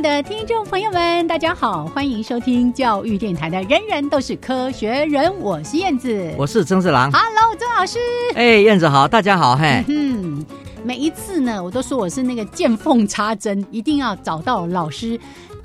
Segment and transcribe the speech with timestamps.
[0.00, 7.98] 的听众朋友们，大家好，欢迎收听教育电台的《人人都是科学人》，我是燕子，我是曾志郎，Hello，曾老师，
[8.34, 10.42] 哎，燕子好，大家好，嘿，嗯，
[10.84, 15.20] 每一次呢，我都说我是那个见缝插针，一定要找到老师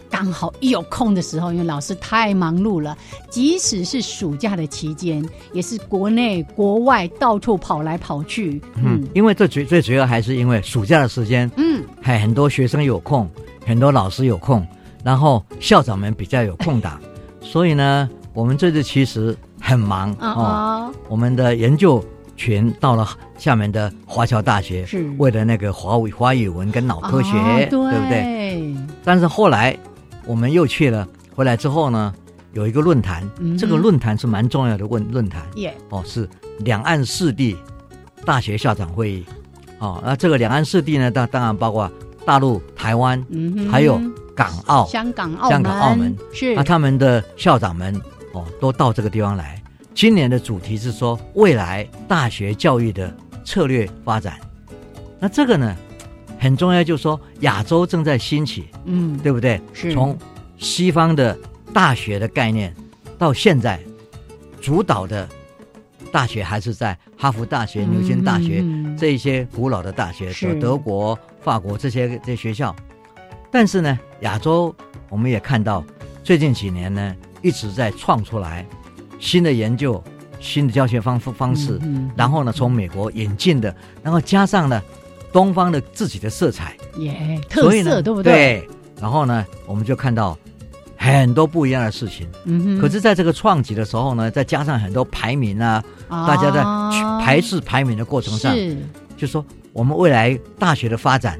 [0.09, 2.97] 刚好一有空的时候，因为老师太忙碌了，
[3.29, 13.29] 即使是暑假的期间，也是国内国外到处跑来跑去，嗯，因为这最最主要还是因为暑假的时间，嗯，还很多学生有空。
[13.65, 14.65] 很多老师有空，
[15.03, 16.99] 然后校长们比较有空档，
[17.41, 20.93] 所以呢，我们这次其实很忙哦。
[21.09, 22.03] 我们的研究
[22.35, 27.31] 群到了厦门的华侨大学，是为了那个华语华语文跟脑科学，
[27.69, 28.75] 对不对？
[29.03, 29.77] 但是后来
[30.25, 32.13] 我们又去了，回来之后呢，
[32.53, 33.27] 有一个论坛，
[33.57, 35.41] 这个论坛是蛮重要的论论坛，
[35.89, 37.57] 哦，是两岸四地
[38.25, 39.25] 大学校长会议，
[39.79, 41.91] 哦，那这个两岸四地呢，当当然包括。
[42.25, 43.23] 大陆、台湾，
[43.69, 44.01] 还有
[44.35, 47.95] 港澳、香港、香港、澳门，是那他们的校长们
[48.33, 49.61] 哦，都到这个地方来。
[49.93, 53.15] 今年的主题是说未来大学教育的
[53.45, 54.39] 策略发展。
[55.19, 55.75] 那这个呢，
[56.39, 59.61] 很重要，就是说亚洲正在兴起，嗯，对不对？
[59.71, 60.17] 是从
[60.57, 61.37] 西方的
[61.71, 62.75] 大学的概念
[63.17, 63.79] 到现在，
[64.59, 65.29] 主导的
[66.11, 68.65] 大学还是在哈佛大学、牛津大学
[68.97, 71.17] 这一些古老的大学，是德国。
[71.45, 72.75] 法国这些这些学校，
[73.51, 74.75] 但是呢，亚洲
[75.09, 75.83] 我们也看到
[76.23, 78.65] 最近几年呢一直在创出来
[79.19, 80.03] 新的研究、
[80.39, 81.79] 新的教学方方式，
[82.15, 84.81] 然后呢从美国引进的，然后加上呢
[85.31, 88.33] 东方的自己的色彩，耶，特色对不对？
[88.33, 88.69] 对。
[88.99, 90.35] 然后呢，我们就看到
[90.97, 92.27] 很多不一样的事情。
[92.45, 92.81] 嗯哼。
[92.81, 96.63] 可是，在这个创举的时候呢，再加上很多排名啊，大家在
[97.23, 98.51] 排斥排名的过程上，
[99.15, 99.45] 就说。
[99.75, 101.37] 我们未来大学的发展，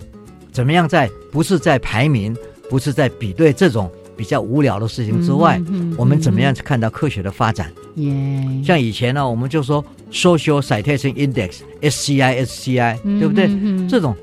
[0.51, 2.35] 怎么样在不是在排名，
[2.69, 5.57] 不是在比对这种比较无聊的事情之外，
[5.97, 7.71] 我们怎么样去看到科学的发展？
[7.95, 9.81] 耶像以前呢，我们就说
[10.11, 13.47] Social Citation Index（SCI），SCI，对不对？
[13.87, 14.13] 这种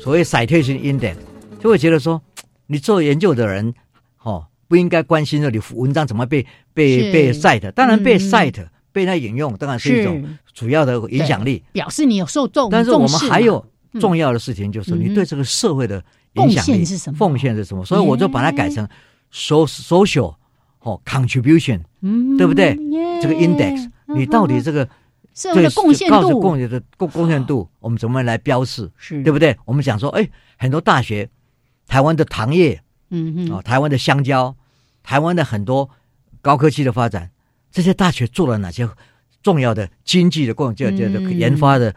[0.00, 1.16] 所谓 Citation Index，
[1.60, 2.22] 就会觉得说，
[2.66, 3.74] 你做研究的人，
[4.22, 8.68] 哦，不应该关心说你文章怎么被被被 cite，当然被 cite。
[8.90, 10.24] 被他引用当然是一种
[10.58, 12.68] 主要的影响力，表示你有受众。
[12.68, 13.64] 但是我们还有
[14.00, 16.02] 重要的事情，就是你对这个社会的
[16.32, 17.16] 影响力是什么？
[17.16, 17.84] 奉献是什么？
[17.84, 18.84] 所以我就把它改成
[19.32, 20.34] social
[20.80, 21.80] 哦 contribution，
[22.36, 22.76] 对不对？
[23.22, 24.88] 这个 index，你到底这个
[25.32, 28.90] 社会的贡献度，贡献的贡贡献度，我们怎么来标示？
[28.96, 29.56] 是对不对？
[29.64, 31.30] 我们讲说，哎，很多大学，
[31.86, 34.56] 台湾的糖业，嗯嗯，啊，台湾的香蕉，
[35.04, 35.88] 台湾的很多
[36.42, 37.30] 高科技的发展。
[37.70, 38.88] 这些大学做了哪些
[39.42, 40.96] 重要的经济的贡献？
[40.96, 41.94] 这这研发的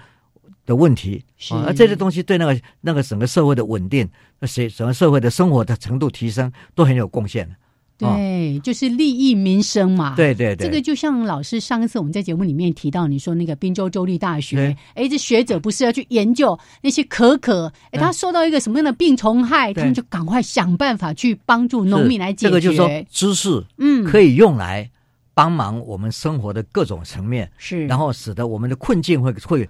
[0.65, 4.07] 的问题啊，这些东西对那个那个整个社会的稳定，
[4.39, 7.55] 那谁整个社会的生活的程度提升都很有贡献的。
[7.97, 10.15] 对，就是利益民生嘛。
[10.15, 22.49] 对对对，这个就像老师上一次我们在节目里面提到，你说那个滨州州立大学，哎，这学者不是要去研究那些可可，哎，他受到一个什么样的病虫害，他们就赶快想办法去帮助农民来解决。
[22.49, 24.90] 这个就是说，知识嗯可以用来。
[25.33, 29.69] 帮忙我们生活的各种层面，是，然后使得我们的困境会会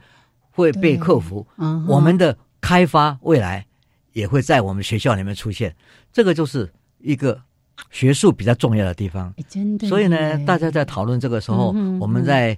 [0.52, 3.66] 会被克服，嗯，我们的开发未来
[4.14, 5.76] 也会在我们学校里面出现，
[6.12, 7.42] 这个就是一个
[7.90, 9.88] 学术比较重要的地方，真的。
[9.88, 11.68] 所以呢，大家在讨论这个时候，
[12.00, 12.58] 我们在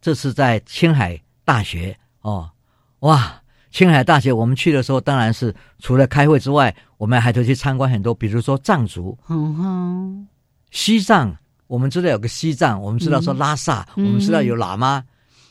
[0.00, 2.50] 这次在青海大学哦，
[3.00, 3.42] 哇。
[3.72, 10.28] 青海大学，我们去的时候，当然是除了开会之外，我们还都去参观很多，比如说藏族，嗯哼，
[10.70, 11.36] 西藏，
[11.66, 15.02] 我们知道有个西藏，我们知道说拉萨，我们知道有喇嘛，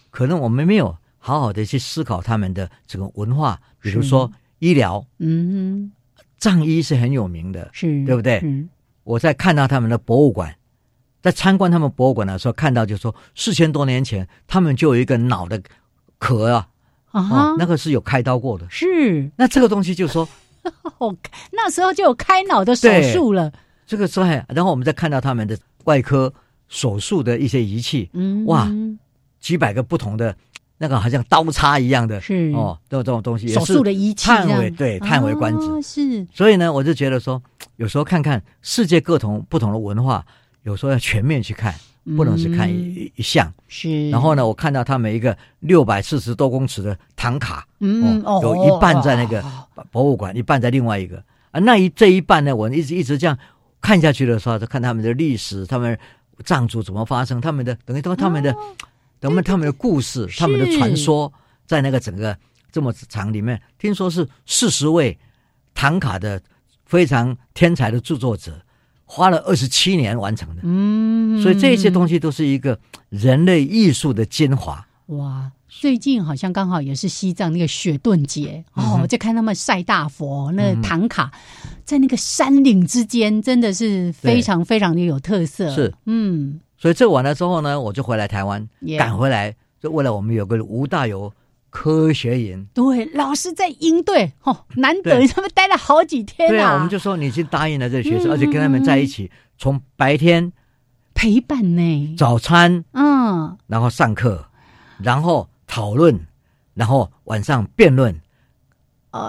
[0.10, 8.42] 可能我们没有好好的去思考他们的这个文化，比如说医疗，嗯哼，藏医是很有名的，是对不对？
[9.04, 10.56] 我在看到他们的博物馆，
[11.22, 15.62] 在参观他们博物馆的时候，看到就说四千多年前他们就有一个脑的
[16.18, 16.68] 壳啊。
[17.12, 19.32] 啊，那个是有开刀过的，是。
[19.38, 20.28] 那这个东西就说，
[21.50, 23.50] 那时候就有开脑的手术了。
[23.88, 26.32] 这个时候，然后我们再看到他们的外科
[26.68, 28.70] 手术的一些仪器，嗯，哇，
[29.40, 30.36] 几百个不同的
[30.78, 35.82] 那个好像刀叉一样的，是哦，都有这种东西，手术的仪器，叹为对，叹为观止。
[35.82, 36.28] 是。
[36.32, 37.42] 所以呢，我就觉得说，
[37.78, 40.26] 有时候看看世界各同不同的文化，
[40.64, 41.74] 有时候要全面去看。
[42.16, 44.12] 不能只看一一项，是。
[44.12, 49.44] 然后呢，我看到他们一个六百四十多公尺的唐卡，嗯，哦有一半在那个
[49.90, 51.18] 博物馆，一半在另外一个
[51.50, 51.60] 啊。
[51.62, 53.36] 那一这一半呢，我一直一直这样
[53.86, 55.98] 看下去的时候，就看他们的历史，他们
[56.44, 58.52] 藏族怎么发生，他们的等于都他们的，
[59.20, 61.32] 等于他们的故事，他们的传说，
[61.68, 62.36] 在那个整个
[62.72, 65.16] 这么长里面，听说是四十位
[65.76, 66.42] 唐卡的
[66.86, 68.60] 非常天才的著作者。
[69.08, 72.80] 花了二十七年完成的，嗯，所以这些东西都是一个
[73.10, 74.84] 人类艺术的精华。
[75.06, 81.32] 哇，最近好像刚好也是西藏那个雪顿节哦，就看他们晒大佛，那唐卡
[81.86, 85.70] 在那个山岭之间，真的是非常非常的有特色。
[85.70, 88.68] 是，嗯，所以这完了之后呢，我就回来台湾，
[88.98, 91.32] 赶回来，就为了我们有个吴大有。
[91.72, 92.66] 科学营。
[92.74, 96.76] 对，老师在应对哦，难得他们待了好几天啊。
[96.76, 100.54] 我们就说你已经答应了这学生，而且跟他们在一起，从白天
[101.14, 104.46] 陪伴呢，早餐，嗯，然后上课，
[105.00, 106.18] 然后讨论，
[106.76, 108.22] 然后晚上辩论，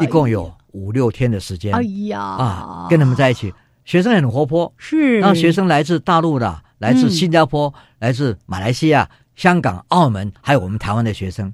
[0.01, 1.75] 一共有五六天的时间。
[1.75, 3.53] 哎呀，啊，跟他们在一起，
[3.87, 5.19] 学生很活泼，是。
[5.21, 11.53] 然后学生来自大陆的，来自新加坡，来自马来西亚、香港、澳门，还有我们台湾的学生。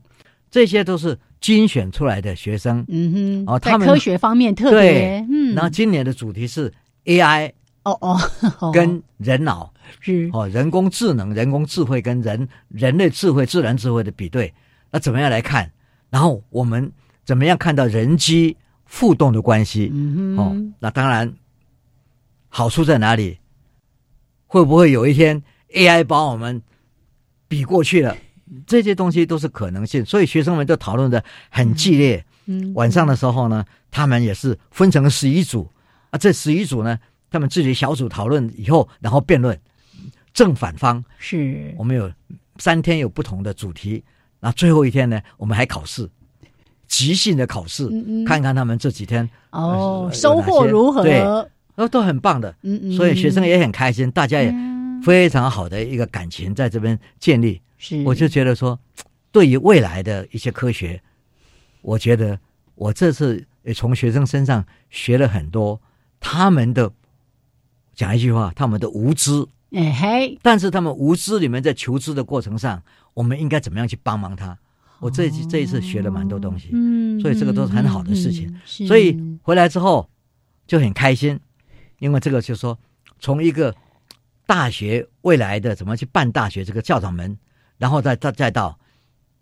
[0.51, 6.71] 这些都是精选出来的学生，嗯哼，哦，他们科学方面特别，嗯，然后今年的主题是
[7.05, 7.53] AI，
[7.85, 9.73] 哦哦，跟人脑。
[10.01, 10.29] 是。
[10.33, 14.53] 哦，人工智能、人工智慧跟人人类智慧、自然智慧的比对，
[14.91, 15.71] 那怎么样来看？
[16.11, 16.91] 然后我们
[17.25, 18.57] 怎么样看到人机
[19.01, 19.91] 互动的关系？
[19.93, 21.33] 嗯哼，哦，那当然
[22.49, 23.39] 好处在哪里？
[24.47, 25.43] 会不会有一天
[25.75, 26.63] AI 把我们
[27.49, 28.17] 比过去了？
[28.67, 32.25] 这些东西都是可能性，所以学生们就讨论的很激烈。
[32.45, 35.69] 嗯，晚上的时候呢，他们也是分成十一组
[36.11, 36.97] 啊，这十一组呢，
[37.31, 39.59] 他们自己小组讨论以后，然后辩论
[40.33, 41.03] 正反方。
[41.19, 42.13] 是我们有
[42.59, 44.05] 三天有不同的主题，
[44.39, 46.09] 那最后一天呢，我们还考试，
[46.93, 47.89] 即兴的考试，
[48.27, 51.03] 看看他们这几天哦收获如何？
[51.03, 51.25] 对，
[51.75, 52.55] 都都很棒的。
[52.61, 54.55] 嗯嗯，所以学生也很开心，大家也
[55.03, 57.59] 非常好的一个感情在这边建立。
[57.79, 58.79] 是我就觉得说，
[59.33, 61.01] 对于未来的一些科学，
[61.81, 62.39] 我觉得
[62.75, 65.81] 我这次也从学生身上学了很多。
[66.21, 66.93] 他们的
[67.95, 72.83] 讲一句话，他们的无知，哎嘿，但是他们无知里面在求知的过程上，
[73.15, 74.59] 我们应该怎么样去帮忙他？
[75.03, 78.55] 我这这一次学了蛮多东西，嗯，所以这个都是很好的事情。
[78.65, 80.09] 所以回来之后
[80.67, 81.39] 就很开心，
[81.99, 82.79] 因为这个就说
[83.19, 83.75] 从一个
[84.47, 87.37] 大学未来的怎么去办大学这个校长们。
[87.79, 88.79] 然后再再再到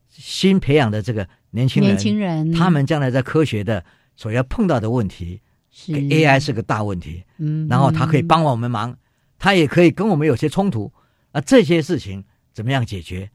[0.09, 3.85] 新培养的这个年轻人，年轻人，他们将来在科学的
[4.17, 8.97] 所要碰到的问题，是 AI 是个大问题，嗯，然后他可以帮我们忙，
[9.39, 10.91] 他也可以跟我们有些冲突，
[11.33, 12.25] 啊，这些事情
[12.55, 13.31] 怎么样解决？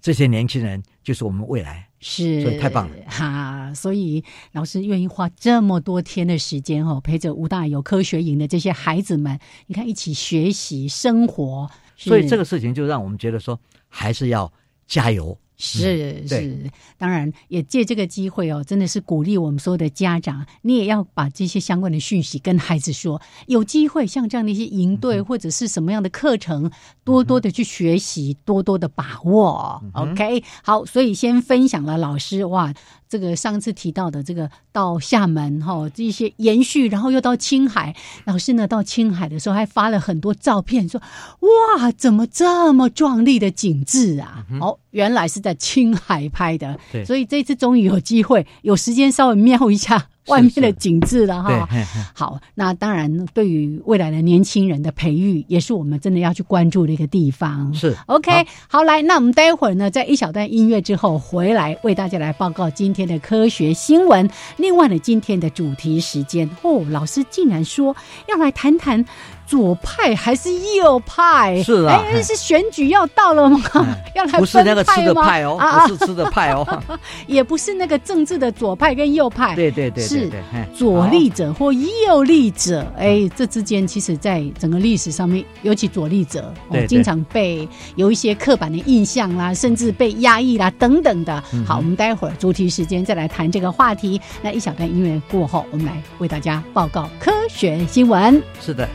[0.00, 3.72] 这些年轻人就是我们未来，是，所以太棒了哈！
[3.74, 13.58] 所以老师愿意花这么多天的时间哦，陪着吴大有科学营的这些孩子们，你看一起学习生活，所以这个事情就让我们觉得说。
[13.94, 14.50] 还是要
[14.86, 23.22] 加油，是是，当然也借这个机会哦，真的是鼓励我们所有的家长，你也要把这些相关的讯息跟孩子说。
[23.46, 26.70] 有机会像这样的一些营队或者是什么样的课程，
[27.04, 29.80] 多多的去学习，多多的把握。
[29.92, 32.74] OK，好，所以先分享了老师哇。
[33.12, 37.94] 这个上次提到的这个到厦门哈，这些延续，然后又到青海。
[38.24, 40.98] 老师呢到青海的时候还发了很多照片，说
[41.40, 44.46] 哇，怎么这么壮丽的景致啊？
[44.62, 46.80] 哦，原来是在青海拍的。
[47.04, 50.08] 所以这次终于有机会有时间稍微瞄一下。
[50.26, 51.68] 外面的景致了哈，
[52.14, 57.74] 好，那当然对于未来的年轻人的培育，也是我们真的要去关注的一个地方。
[57.74, 64.30] 是，OK，好，来，那我们待会儿呢，在一小段音乐之后回来为大家来报告今天的科学新闻。
[64.58, 67.96] 另外呢，今天的主题时间哦，老师竟然说
[68.28, 69.04] 要来谈谈。
[69.46, 71.62] 左派还是右派？
[71.62, 73.60] 是啊，哎，是选举要到了吗？
[74.14, 76.82] 要来不是那个吃的派哦，不是吃的派哦，
[77.26, 79.54] 也不是那个政治的左派跟右派。
[79.54, 80.30] 对对对，是
[80.74, 82.86] 左立者或右立者。
[82.96, 86.52] 哎，这之间其实，在整个历史上面，尤其左立者，
[86.88, 91.42] 经常被有一些刻板的印象啦，甚至被压抑啦等等的。
[91.66, 94.20] 好，我们待会儿主题时间再来谈这个话题。
[94.40, 98.42] 那一小段音乐过后，我们来为大家报告科学新闻。
[98.60, 98.88] 是的。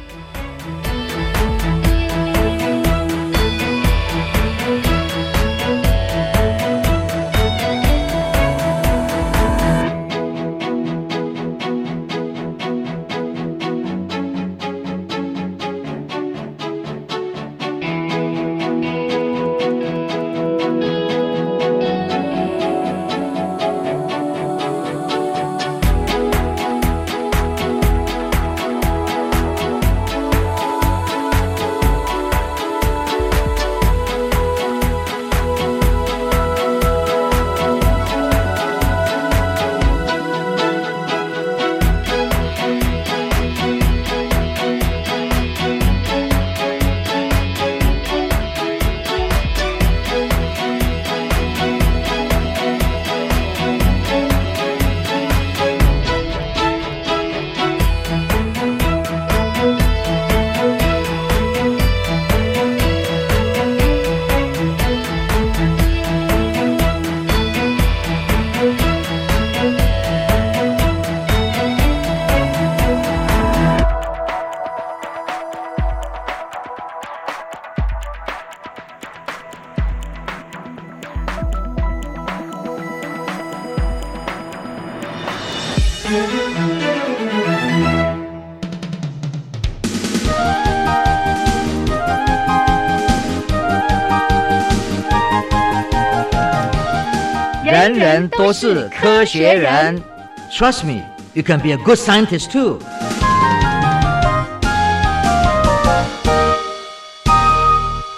[98.29, 100.01] 都是科学人
[100.51, 101.01] ，Trust me,
[101.33, 102.79] you can be a good scientist too.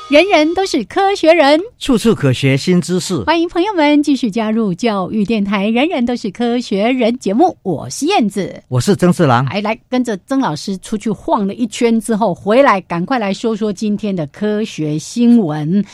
[0.10, 3.24] 人人都是科学人，处处可学新知识。
[3.26, 7.56] 欢迎朋友们继续加入教育电台《人人都是科学人》节目。
[7.62, 9.46] 我是燕子，我是曾四郎。
[9.46, 15.86] 哎来，跟着曾老师出去晃了一圈之后，回来赶快来说说今天的科学新闻。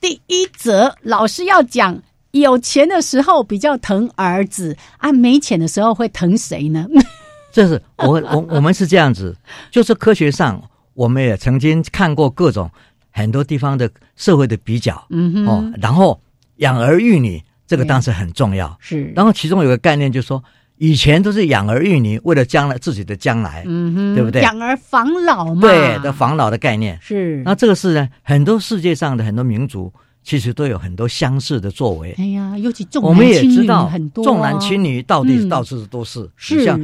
[0.00, 2.02] 第一则，老师要讲。
[2.32, 6.86] 有钱的时候比较疼儿子啊，没钱的时候会疼谁呢？
[7.52, 9.36] 这是我我我们是这样子，
[9.70, 10.62] 就是科学上
[10.94, 12.70] 我们也曾经看过各种
[13.10, 16.20] 很多地方的社会的比较，嗯哼，哦，然后
[16.58, 20.40] 养儿育女这个当时很重要，是，然后其中有个概念就是说，
[20.76, 24.40] 以前都是养儿育女为了将来自己的将来，嗯哼，对不对？
[24.42, 29.92] 养儿防老嘛，对的防老的概念是，那这个是呢，很多世界上的很多民族。
[30.22, 32.14] 其实都有很多相似的作为。
[32.18, 36.28] 哎呀，尤其重我们也知道很多重男轻女到底到处都是。
[36.36, 36.78] 是像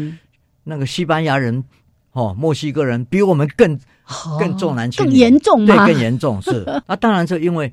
[0.65, 1.63] 那个西班牙人
[2.13, 3.79] 哦，墨西哥人比我们更
[4.41, 6.65] 更重男轻女，更严重对，更严重是。
[6.89, 7.73] 啊，当然是因为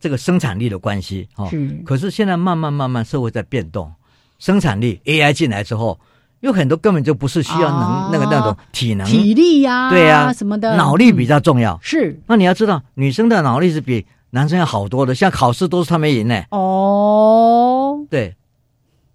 [0.00, 1.48] 这个生产力的关系哦。
[1.84, 3.92] 可是现在慢慢慢慢社会在变动，
[4.38, 6.00] 生产力 AI 进来之后，
[6.40, 11.78] 有很多根本就不是需要能那个那种体能体力呀，对呀什么的，脑力比较重要。
[11.82, 12.18] 是。
[12.26, 14.06] 那你要知道，女生的脑力是比。
[14.34, 16.42] 男生要好多的，像考试都是他们赢呢。
[16.50, 18.34] 哦，对，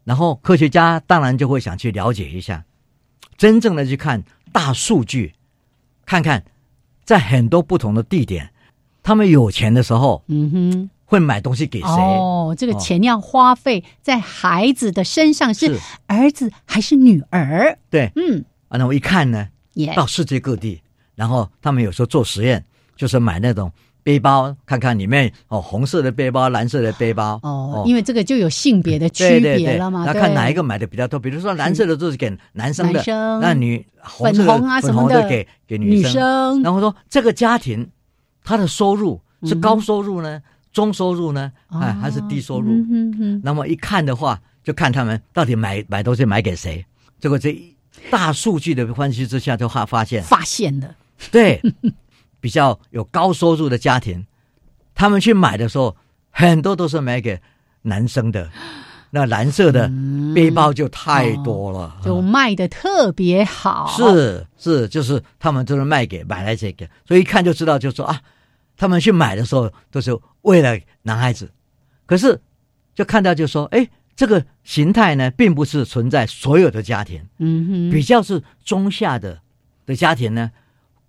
[0.04, 2.64] 然后科学家当然就会想去了解一下，
[3.36, 5.34] 真正的去看大数据，
[6.06, 6.44] 看看
[7.04, 8.52] 在很多不同的地点，
[9.02, 11.88] 他们有钱的时候，嗯哼，会买东西给谁？
[11.88, 17.80] 哦，这个钱要花费在孩子的身上，是儿子还是女儿？
[17.90, 19.48] 对，嗯，啊，那我一看呢，
[19.96, 20.80] 到世界各地，
[21.16, 22.64] 然后他们有时候做实验，
[22.96, 23.72] 就是买那种。
[24.08, 30.06] 背包看看里面哦，红色的背包，蓝色的背包哦，因为这个就有性别的区别了嘛。
[30.06, 31.20] 那看哪一个买的比较多？
[31.20, 33.04] 比如说蓝色的就是给男生的，
[33.42, 33.86] 那女
[34.18, 36.64] 粉红啊什么的给给女生。
[36.64, 37.86] 然后说这个家庭
[38.46, 42.72] 他的收入是高收入呢，中收入呢，哎还是低收入？
[43.44, 44.40] 那么一看的话。
[44.64, 46.86] 就看他们到底买买东西买给谁。
[47.22, 47.58] 结果这
[48.12, 50.94] 大数据的分析之下，就发发现发现了，
[51.32, 51.62] 对，
[52.40, 54.26] 比较有高收入的家庭，
[54.94, 55.96] 他们去买的时候，
[56.32, 57.42] 很多都是买给
[57.84, 58.50] 男生的。
[59.10, 59.90] 那蓝色的
[60.36, 63.88] 背包就太多了，就卖的特别好。
[63.96, 68.22] 是是，就是他们都是卖给买来这个，所以一看就知道，就说啊，
[68.76, 71.50] 他们去买的时候都是为了男孩子。
[72.06, 72.40] 可是
[72.94, 77.26] 就看到就说，哎，这个形态呢，并不是存在所有的家庭。
[77.38, 79.40] 嗯哼，比较是中下的
[79.86, 80.52] 的家庭呢，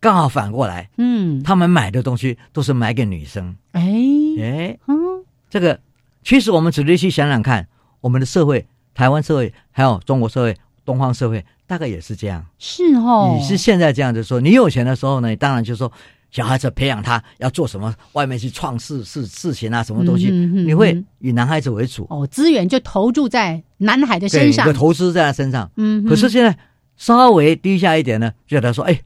[0.01, 0.89] 刚好反过来。
[0.97, 3.57] 嗯，他们买的东西都是买给女生。
[3.73, 3.83] 哎
[4.41, 4.97] 哎，嗯，
[5.51, 5.81] 这个
[6.23, 7.67] 其实我们仔细去想想看。
[8.01, 8.65] 我们的社会，
[8.95, 12.47] 台湾社会，还有中国社会、东方社会，大概也是这样。
[12.57, 15.91] 是哦，你是现在这样子说，你有钱的时候呢，当然就说
[16.31, 22.07] 小孩子培养他要做什么，外面去创事事事情啊，什么东西，你会以男孩子为主。
[22.09, 25.69] 哦，资源就投注在男孩的身上，就投资在他身上。
[25.75, 26.57] 嗯，可是现在
[26.97, 29.01] 稍微低下一点呢，就他说，哎，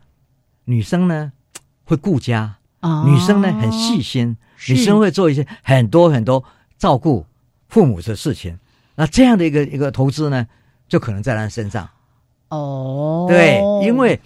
[0.64, 1.32] 女生呢
[1.84, 4.36] 会顾家啊，女生呢很细心，
[4.68, 6.42] 女生会做一些很多很多
[6.78, 7.26] 照顾
[7.68, 8.58] 父母的事情。
[8.94, 10.46] 那这样的一个一个投资呢，
[10.88, 11.88] 就可能在她身上，
[12.48, 14.20] 哦，对，因为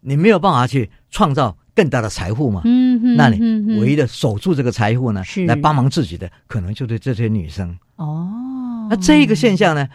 [0.00, 5.46] 你没有办法去创造更大的财富嘛，嗯，那你唯一的守住这个财富呢，是。
[5.46, 9.88] 来帮忙自己的，可能就对这些女生，哦，那这一个现象呢，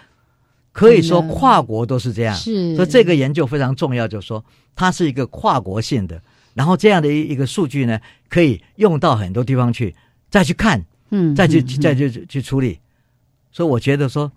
[0.76, 4.44] 可以说跨国都是这样，是，所以这个研究非常重要，就是说
[4.76, 6.22] 它是一个跨国性的，
[6.54, 9.96] 然后这样的一一个数据呢，可以用到很多地方去，
[10.30, 12.78] 再去看，嗯，再去再去去处理。
[13.54, 14.30] 所以我觉得说，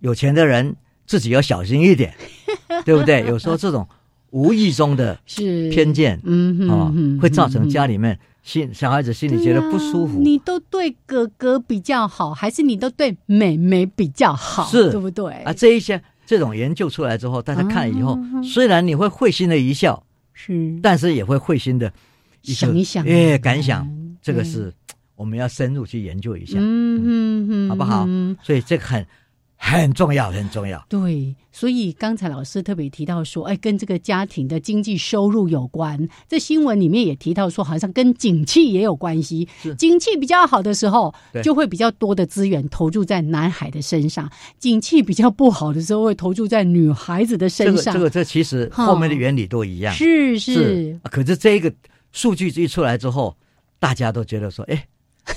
[0.00, 0.74] 有钱的人
[1.06, 2.14] 自己要小心一点，
[2.86, 3.20] 对不对？
[3.26, 3.86] 有时候这种
[4.30, 5.20] 无意中的
[5.70, 10.20] 偏见，嗯啊，会造成家里面心小孩子心里觉得不舒服。
[10.20, 14.66] 你都对哥哥比较好，还是你都对妹妹比较好？
[14.70, 15.32] 是，对不对？
[15.42, 21.92] 啊，这一些这种研究出来之后，大家看了以后，虽然你会会心的一笑，是，但是也会会心的
[22.42, 23.90] 想一想，哎，感想，
[24.22, 24.72] 这个是。
[25.16, 28.04] 我们要深入去研究一下，嗯嗯嗯，好不好？
[28.42, 29.06] 所以这个很
[29.56, 30.84] 很重要，很重要。
[30.88, 36.08] 对，所以刚才老师特别提到说，哎，跟这个家庭的经济收入有关。
[36.28, 39.48] 这新闻里面也提到说，好像跟景气也有关系。
[39.78, 44.26] 景气比较好的时候，就会比较多的资源投注在男孩的身上；
[44.58, 47.94] 景气比较不好的时候，会投注在女孩子的身上。
[47.94, 49.94] 这个，这个，这其实后面的原理都一样。
[49.94, 51.00] 是是。
[51.04, 51.72] 可是这一个
[52.12, 53.34] 数据一出来之后，
[53.78, 54.86] 大家都觉得说，哎。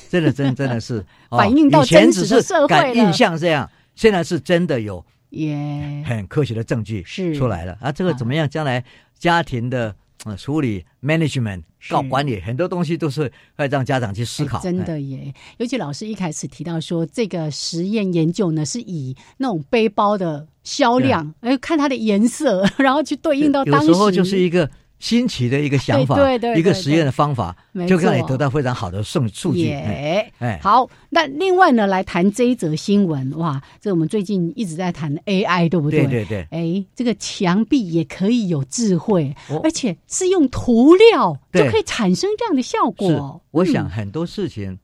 [0.10, 7.92] 真的，真真的是 反映到真实的社会印象这样，现在是真的有耶，很科学的证据是出来了啊！
[7.92, 8.48] 这个怎么样？
[8.48, 8.82] 将来
[9.18, 9.94] 家庭的
[10.38, 14.60] 处理、management、搞管理，很多东西都是会让家长去思考。
[14.60, 15.34] 真的耶！
[15.58, 24.70] 尤其老师一开始提到说，这个实验研究呢，是以那种背包的销量，哎，看它的颜色， 然后去对应到当时，有时候就是一个。
[25.00, 27.56] 新奇的一个想法，对对，一个实验的方法，
[27.88, 29.72] 就让你得到非常好的数数据。
[29.72, 36.08] 哎，好，那另外呢，来谈这一则新闻，哇，这我们最近一直在谈 AI，对不对？
[36.08, 36.48] 对对对。
[36.50, 43.42] 哎，这个墙壁也可以有智慧，而且是用涂料就可以产生这样的效果。
[43.52, 44.80] 我想很多事情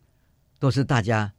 [0.59, 1.33] 都是大家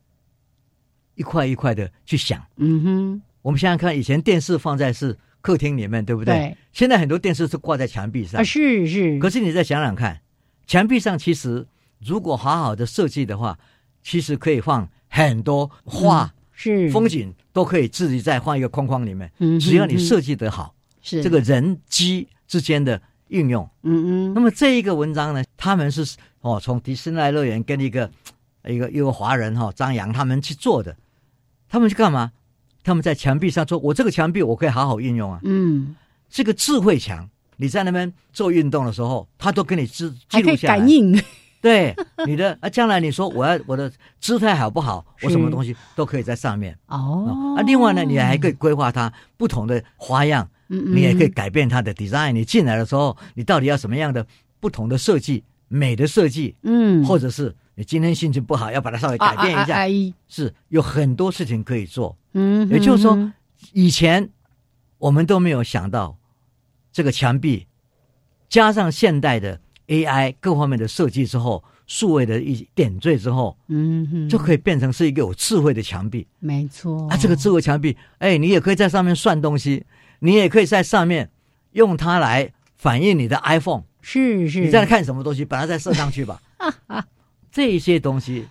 [1.15, 2.43] 一块一块的去想。
[2.57, 5.17] 嗯哼，我们想想看，以前电视放在是。
[5.45, 6.57] 客厅里面对不对？
[6.73, 9.19] 现在很多电视是挂在墙壁上，是是。
[9.19, 10.19] 可是你再想想看，
[10.67, 11.67] 墙壁上其实
[12.01, 13.59] 如果好好的设计的话，
[14.03, 19.31] 其实可以放很多画，是风景都可以自己再放一个框框里面。
[19.37, 23.69] 嗯，只要你设计得好，是这个人机之间的运用。
[23.83, 24.33] 嗯嗯。
[24.33, 28.11] 那么这一个文章呢，他们是哦，从迪士尼乐园跟一个
[28.67, 30.97] 一个一个华人哈张扬他们去做的，
[31.69, 32.33] 他们去干嘛？
[32.85, 35.97] 他们在墙壁上说：“我这个墙壁我可以好好运用啊。”嗯，
[36.29, 40.79] 这个智慧墙，你在那边做运动的时候，它都给你记记录下来。
[40.79, 41.21] 感应。
[41.65, 45.03] 对你的啊，将来你说我要我的姿态好不好？
[45.23, 46.79] 我什么东西都可以在上面。
[46.89, 47.57] 哦。
[47.57, 50.47] 啊，另外呢，你还可以规划它不同的花样。
[50.69, 50.95] 嗯嗯。
[50.95, 52.33] 你也可以改变它的 design。
[52.33, 54.27] 你进来的时候，你到底要什么样的
[54.61, 55.43] 不同的设计？
[55.75, 56.55] 美的设计。
[56.63, 57.05] 嗯。
[57.05, 59.85] 或者是你今天心情不好，要把它稍微改变一下。
[60.29, 62.17] 是有很多事情可以做。
[62.33, 63.33] 嗯，也就是说，
[63.73, 64.29] 以前
[64.99, 66.17] 我们都没有想到，
[66.93, 67.67] 这个墙壁
[68.49, 76.27] 加上现代的 AI 各方面的设计之后，数位的一点缀之后，嗯，就可以变成是一个有智慧的墙壁。
[76.39, 79.85] 没错，啊，这个智慧墙壁，哎，你也可以在上面算东西，
[80.21, 81.31] 你也可以在上面
[81.73, 83.83] 用它来反映你的 iPhone。
[84.07, 86.39] 是是，你在看什么东西，把它再射上去吧。
[87.51, 88.47] 这些东西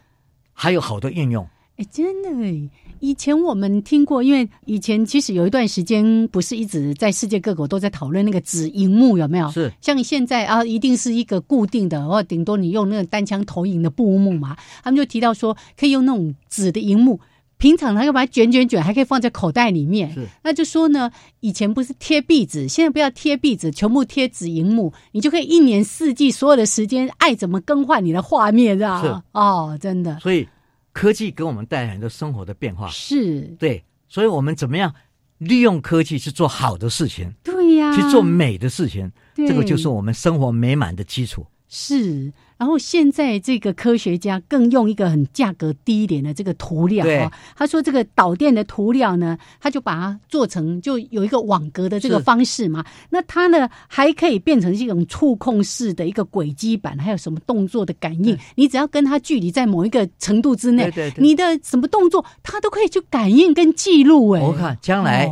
[0.52, 1.48] 还有好多应用。
[1.78, 2.70] 哎，真的。
[3.00, 9.52] 以前我们听过，因为以前其实有一段时间不是一直在世界各国都在讨论那个纸荧幕有没有？
[9.52, 14.56] 是像现在啊，一定是一个固定的，或顶多你用那个单枪投影的布幕嘛。
[14.82, 17.20] 他们就提到说，可以用那种纸的荧幕，
[17.64, 20.12] 平常他要把它卷卷卷，还可以放在口袋里面。
[20.12, 29.02] 是，那就说呢，以前不是贴壁纸，现在不要贴壁纸，全部贴纸荧幕，你就可以一年四季所有的时间爱怎么更换你的画面，是吧？
[29.02, 30.20] 是哦，真的。
[30.20, 30.46] 所以。
[30.92, 34.94] 科技给我们带来很多生活的变化，是对，所以我们怎么样
[35.40, 37.34] 利用科技去做好的事情？
[37.44, 41.44] 对呀，去做美的事情，这个就是我们生活美满的基础。
[41.76, 42.32] 是。
[42.56, 52.86] 然后现在这个科学家更用一个很价格低一点的这个涂料啊，他说这个导电的涂料呢，他就把它做成就有一个网格的这个方式嘛。
[53.10, 58.38] 那它呢还可以变成这种触控式的一个轨迹板，还有什么动作的感应？
[58.56, 64.30] 你只要跟它距离在某一个程度之内，你的什么动作它都可以去感应跟记录。
[64.30, 65.30] 哎，我看将来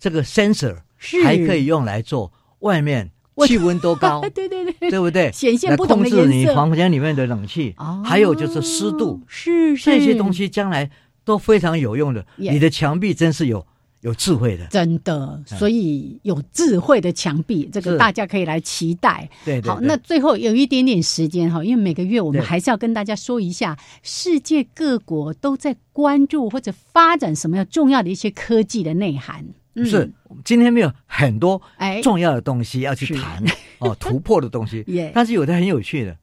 [0.00, 0.78] 这个 sensor
[1.22, 3.11] 还可以用来做外面。
[3.46, 4.20] 气温多高？
[4.34, 5.30] 对对对，对不对？
[5.32, 10.90] 显现不同的控制你房间里面的冷气，还有就是湿度，是这些东西将来
[11.24, 12.24] 都非常有用的。
[12.36, 13.64] 你的墙壁真是有
[14.02, 15.40] 有智慧的，真的。
[15.46, 19.28] 所以有智慧的墙壁，这个大家可以来期待。
[19.44, 29.46] 对，好，那最后有一点点时间哈，因为每个月我们还是要跟大家说一下，世界各国都在关注或者发展什么样重要的一些科技的内涵。
[29.76, 30.12] 是，
[30.44, 31.60] 今天没有很多
[32.02, 33.42] 重要的东西要去谈
[33.78, 34.84] 哦， 突破的东西。
[35.14, 36.16] 但是有的很有趣的，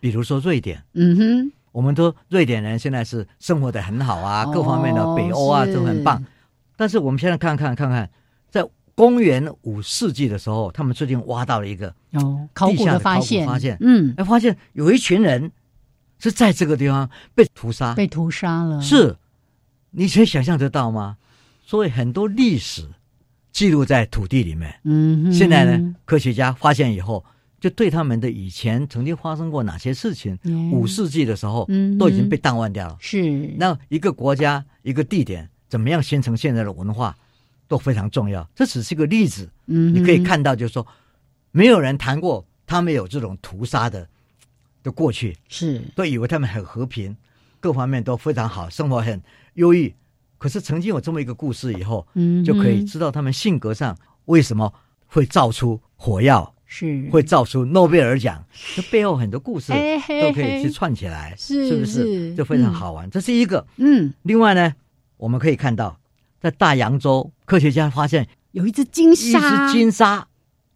[0.00, 0.82] 比如说瑞典。
[0.94, 6.24] 嗯哼，我们都瑞典人现在是生活的很好啊，各方面的北欧啊都很棒。
[6.76, 8.10] 但是我们现在看看看看，
[8.50, 15.52] 在公元五世纪的时候，他们最近挖到了一个哦，考古的发现，发现，嗯，哎，发现有一群人
[16.18, 18.82] 是在这个地方被屠杀，被屠杀了。
[18.82, 19.16] 是，
[19.92, 21.16] 你可以想象得到吗？
[21.70, 22.84] 所以很多历史
[23.52, 24.74] 记录在土地里面。
[24.82, 27.24] 嗯，现在呢，科学家发现以后，
[27.60, 30.36] 就对他们的以前曾经发生过哪些事情，
[30.72, 32.96] 五世纪的时候，嗯都已经被淡忘掉了。
[32.98, 37.16] 是，那一个国家、一个地点怎么样形成现在的文化，
[37.68, 38.50] 都非常重要。
[38.52, 39.48] 这只是个例子。
[39.66, 40.84] 嗯，你可以看到，就是说，
[41.52, 44.08] 没有人谈过他们有这种屠杀的
[44.82, 47.16] 的过去，是，都以为他们很和平，
[47.60, 49.22] 各方面都非常好，生活很
[49.54, 49.94] 优异。
[50.40, 54.72] 可是曾经有这么一个故事以后，嗯，就可以知道他们性格上为什么
[55.06, 58.42] 会造出火药，是会造出诺贝尔奖，
[58.74, 62.34] 这背后很多故事都可以去串起来，是不是？
[62.34, 63.10] 就非常好玩。
[63.10, 64.14] 这是一个，嗯。
[64.22, 64.74] 另外呢，
[65.18, 66.00] 我们可以看到，
[66.40, 70.26] 在大洋洲，科学家发现有一只金鲨，一只金鲨，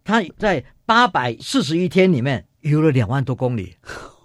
[0.03, 3.77] 它在八百四十一天里面游了两万多公里，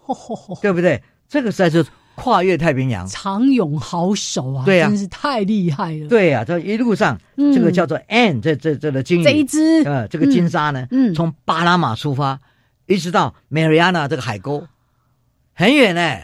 [0.61, 1.03] 对不对？
[1.27, 1.87] 这个实在是。
[2.21, 4.65] 跨越太平洋，长勇好手啊！
[4.67, 6.07] 对呀，真是太厉害了。
[6.07, 12.39] 对呀，这一路上，这个叫做 N，这这这个金鱼，这一只呃，这个金鲨呢，嗯，从巴拿马出发，
[12.87, 14.67] 一直到 Mariana 这个海沟，
[15.55, 16.19] 很远呢，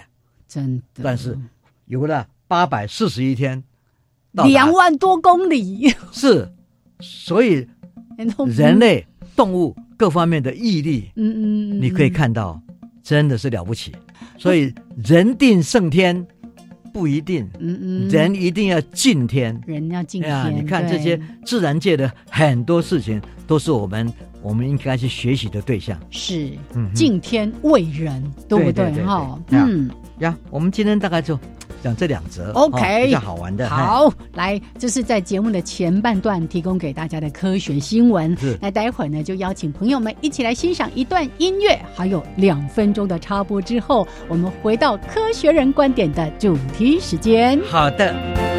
[0.46, 1.02] 真的。
[1.02, 1.38] 但是
[1.86, 3.64] 游了八百四十一天，
[4.32, 6.52] 两万多公里， 是，
[7.00, 7.66] 所以
[8.54, 12.60] 人类、动物各方面的毅力，嗯嗯，你可以看到，
[13.02, 13.94] 真的是了不起。
[14.38, 14.72] 所以
[15.04, 16.26] 人定胜天
[16.92, 20.56] 不一定，嗯嗯，人一定要敬天，人要敬天。
[20.56, 25.98] 你看这些自然界的很多事情，都是我们我们应该去学习的对象。
[26.10, 26.52] 是，
[26.94, 29.04] 敬天畏人，对不对？
[29.04, 31.38] 哈，嗯呀，我们今天大概就。
[31.86, 33.68] 讲这两则，OK，比较好玩的。
[33.68, 38.36] 好，来，这是在节目的前半段提供给大家的科学新闻。
[38.60, 47.56] 那待会儿呢，就邀请朋友们一起来欣赏一段音乐，还有两分钟的插播之后，我们回到科学人观点的主题时间。
[47.70, 48.55] 好的。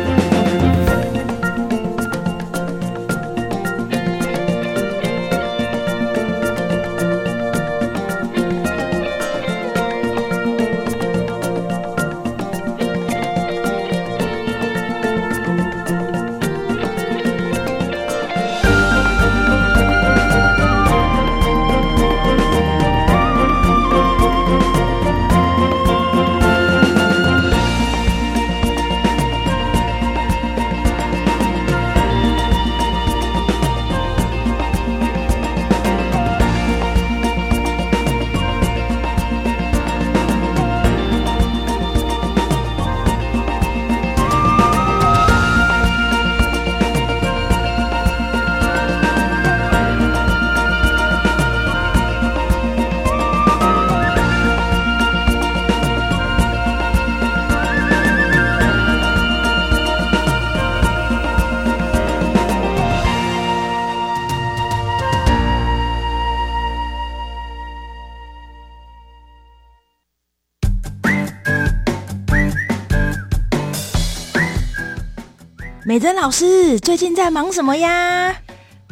[75.97, 78.31] 美珍老师最近在忙什么呀？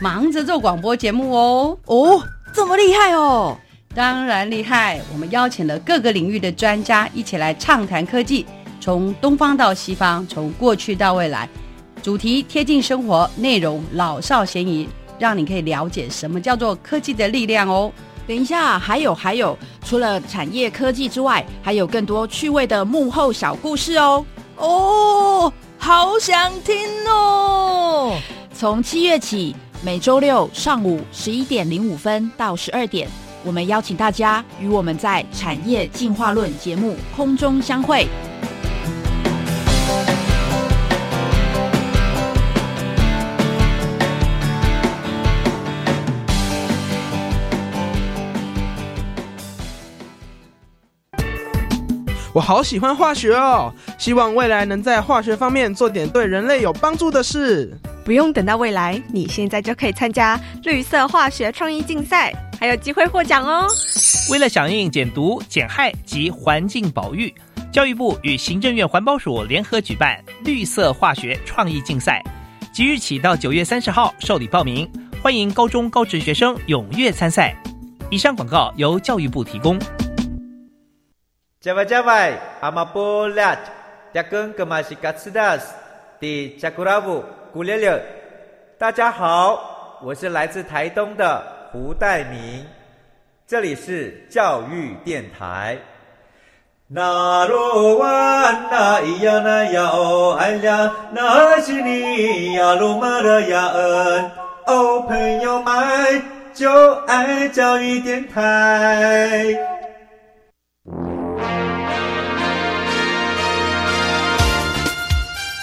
[0.01, 1.77] 忙着做广播节目哦。
[1.85, 3.55] 哦，这么厉害哦！
[3.93, 4.99] 当然厉害。
[5.13, 8.43] 我们邀请了各个领域的专家一起来畅谈科技，
[8.81, 11.47] 从东方到西方，从过去到未来，
[12.01, 14.89] 主题贴近生活，内容老少咸宜，
[15.19, 17.91] 让你可以了解什么叫做科技的力量哦。
[18.25, 24.25] 等一下，还有还有，除了产业科技之外，还有更多趣味的幕后小故事哦。
[24.57, 25.53] 哦，
[25.85, 26.75] 好想听
[27.07, 28.17] 哦！
[28.51, 33.07] 从七月起，每周六上午十一点零五分到十二点，
[33.43, 38.07] 我们邀请大家与我们在《产业进化论》节目空中相会。
[52.35, 57.73] 我好喜欢化学哦，希望未来能在化学方面做点对人类有帮助的事。
[58.03, 63.69] 不用等到未来，你现在就可以参加绿色化学创意竞赛，还有机会获奖哦。
[64.29, 67.33] 为了响应减毒、减害及环境保育，
[67.71, 72.21] 教育部与行政院环保署联合举办绿色化学创意竞赛，
[72.73, 74.85] 即日起到九月三十号受理报名，
[75.23, 77.55] 欢迎高中高职学生踊跃参赛。
[78.09, 79.79] 以上广告由教育部提供。
[81.65, 83.57] 加外加外，阿玛波拉，
[84.13, 85.73] 扎根格玛西卡斯达斯，
[86.19, 87.99] 的加古拉布古列列。
[88.77, 92.63] 大家好，我是来自台东的胡代明，
[93.47, 95.75] 这里是教育电台。
[96.87, 104.31] 那罗哇那咿呀那呀哦哎呀，那是你呀鲁玛的呀恩
[104.67, 106.21] 哦，朋友们
[106.53, 109.57] 就爱教育电台。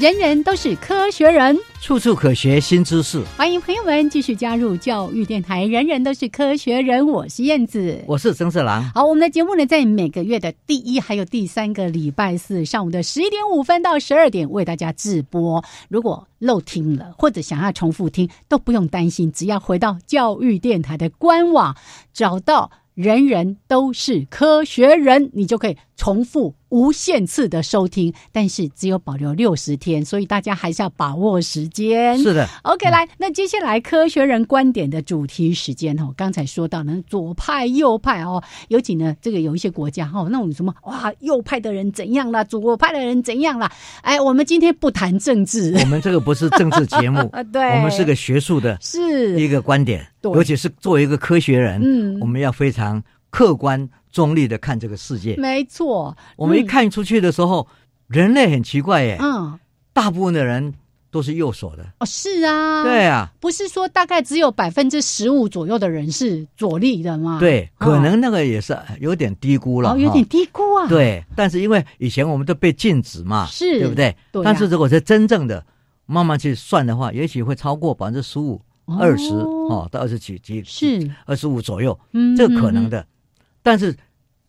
[0.00, 3.22] 人人都是科学人，处处可学新知识。
[3.36, 5.66] 欢迎朋友们继续加入教育电台。
[5.66, 8.82] 人人都是科学人，我是燕子，我是曾四郎。
[8.94, 15.62] 好，我们的节目呢，在每个月的第一还有第三个礼拜四上午的十一点五分到十二点为大家直播。
[15.90, 21.76] 如果漏听了，或者想要重复听，都不用担心，只要回到教育电台的官网，
[22.14, 28.10] 找到“人人都是科学人”，你就可以重复无限次的收听。
[28.32, 32.18] 但是只有保留六十天，所以大家还是要把握时间。
[32.18, 43.70] 是的，OK，来，那接下来科学人观点的主题时间哦，刚才说到呢，左派右派哦，尤其呢，这个有一些国家哈，那种什么哇，右派的人怎样啦，左派的人怎样啦？
[44.00, 55.36] 哎，我们今天不谈政治，我们这个不是政治节目， 对，我们是个学术的，是一个观点，对尤其是作为一个科学人，嗯我们要非常客观中立的看这个世界。
[55.36, 57.66] 没错，我们一看出去的时候，
[58.08, 59.58] 人类很奇怪耶，嗯，
[59.92, 60.74] 大部分的人
[61.10, 67.38] 都是右手的，哦，是啊，对，啊，不是说大概只有百分之十五左右的人是左立的吗？
[67.40, 74.16] 对，可能那个也是有点低估了，哦，有点低估啊，，对，但是因为以前我们都被禁止嘛，是对不对？
[74.32, 75.64] 对但是如果是真正的
[76.06, 78.60] 慢慢去算的话，也许会超过百分之十五、
[78.98, 83.04] 二十哦，到二十几几是二十五左右，嗯这个可能的。
[83.62, 83.96] 但是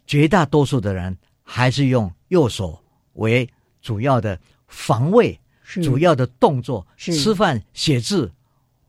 [0.05, 2.81] 绝大多数的人还是用右手
[3.13, 3.49] 为
[3.81, 5.39] 主要的防卫、
[5.81, 8.31] 主要的动作，吃饭、写字，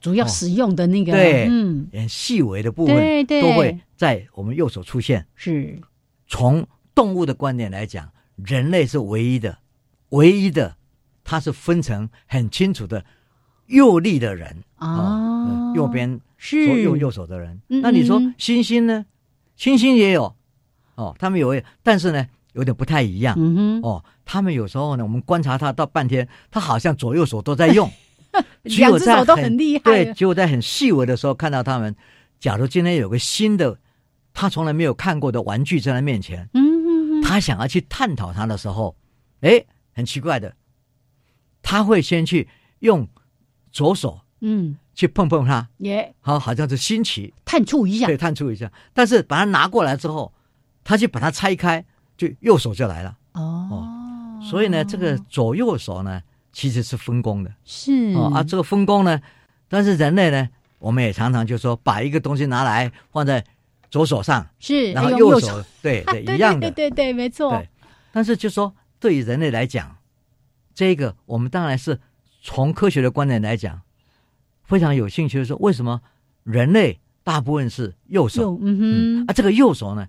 [0.00, 3.42] 主要使用的那个，对嗯，很细微的部分对对。
[3.42, 5.26] 都会在我们右手出现。
[5.35, 5.80] 是。
[6.26, 9.58] 从动物的观点来讲，人类是唯一的，
[10.11, 10.76] 唯一的，
[11.24, 13.04] 它是分成很清楚的
[13.66, 14.88] 右利的人啊。
[14.88, 16.66] 呃右边是。
[16.66, 17.61] 用右右手的人。
[17.68, 18.35] 嗯那你说嗯。
[18.38, 19.06] 猩猩呢？
[19.58, 20.34] 猩猩也有
[20.94, 24.04] 哦，他们有，但是呢，有点不太一样、嗯哼，哦。
[24.24, 27.90] 他们有时候呢，我们观察他到半天，他好像左右手都在用，
[28.64, 31.94] 只有在两只手都很厉害对，只有在很细微的时候看到他们。
[32.38, 33.78] 假如今天有个新的，
[34.32, 38.96] 他从来没有看过的玩具在他面前，嗯嗯嗯，他想要去探讨它的时候，
[39.40, 40.54] 哎，很奇怪的，
[41.62, 43.06] 他会先去用
[43.70, 46.14] 左手嗯，去碰碰它，耶。
[46.20, 48.07] 好，好像是新奇，探触一下。
[48.07, 48.70] 对，，探触一下。
[48.92, 50.33] 但是把它拿过来之后，
[50.83, 51.85] 他去把它拆开，
[52.16, 53.16] 就右手就来了。
[53.35, 56.20] 哦，所以呢，这个左右手呢，
[56.52, 57.55] 其实是分工的。
[57.64, 58.12] 是。
[58.14, 58.42] 哦啊。
[58.42, 59.20] 这个分工呢，
[59.68, 60.48] 但是人类呢，
[60.81, 63.44] 我们也常常就说，把一个东西拿来放在
[63.90, 65.46] 左手上，是然后右手。
[65.46, 66.68] 手，对啊对，一样的。
[66.72, 66.90] 对。
[66.90, 67.50] 对对对，没错。
[67.52, 67.68] 对，
[68.11, 69.96] 但是就说对于人类来讲，
[70.74, 72.00] 这个我们当然是
[72.42, 73.81] 从科学的观点来讲，
[74.72, 76.00] 非常有兴趣的说，为什么
[76.44, 80.06] 人类大部分是右手，嗯哼，啊，这个右手呢，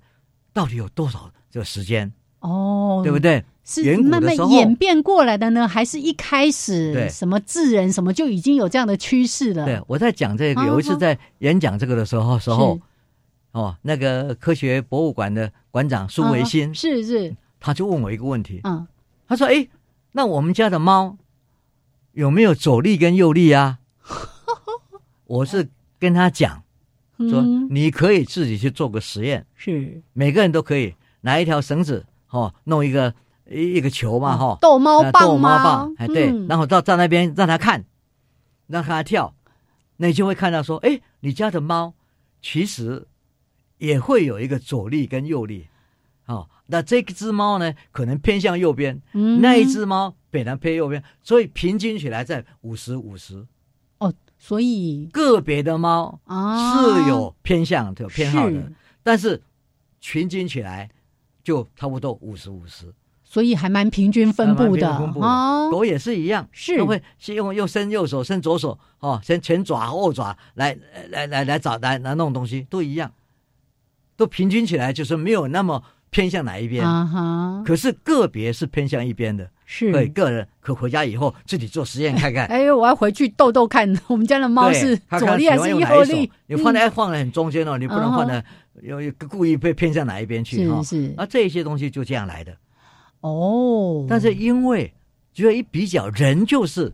[0.54, 2.10] 到底有多少这个时间？
[2.40, 3.44] 哦，对不对？
[3.66, 9.66] 是慢慢演变过来的呢，还是一开始什么智人什么就已经有这样的趋势了？
[9.66, 12.80] 对，我在讲这个，有一次在演讲这个的时候，时候
[13.52, 18.88] 哦，那个科学博物馆的馆长苏维新是是，他就问我一个问题，嗯，
[19.28, 19.68] 他说：“哎，
[20.14, 21.18] 那我们家的猫
[22.14, 23.80] 有没有左力跟右力啊？”
[25.26, 26.64] 我是跟他讲
[27.18, 30.02] 说，你可以自己去做个实验，是。
[30.14, 33.14] 每个人都可以拿一条绳子哦，弄一个。
[33.46, 37.84] 一一个球嘛，哈，逗猫棒逗猫棒，哎，对，然后到站那边让他看，
[38.68, 39.36] 让他跳，
[39.98, 41.94] 那你就会看到说，哎，你家的猫
[42.42, 43.06] 其实
[43.80, 45.68] 也会有一个左力跟右力，
[46.26, 53.46] 哦，那这只猫呢，可能偏向右边，嗯，那一只猫本来偏右边，所以平均起来在五十五十，
[54.08, 56.82] 哦，所以个别的猫啊。
[56.82, 59.42] 是有偏向有偏好的，但是
[60.00, 60.90] 群均起来
[61.44, 62.94] 就差不多五十五十。
[63.24, 64.88] 所以还蛮平均分布的。
[64.96, 66.78] 哦，狗也是一样，是。
[66.78, 70.78] 都会先用右伸右手，伸左手哦，先前爪后爪来
[71.10, 73.12] 来来来找来来弄东西，都一样，
[74.16, 76.88] 都平均起来就是没有那么偏向哪一边。
[76.88, 77.64] 啊哈。
[77.66, 82.46] 可是个别是偏向一边的，是对个人可回家以后自己做实验看看。
[82.52, 86.32] 哎呦，我要回去逗逗看， 我们家的猫是左力还是右力？
[86.48, 88.44] 你放在放在很中间哦，你不能放在
[88.82, 88.98] 有
[89.30, 90.82] 故意被偏向哪一边去哈。
[90.84, 92.56] 是是，啊，这些东西就这样来的。
[93.22, 94.94] 哦，但是因为
[95.34, 96.92] 觉得一比较，人就是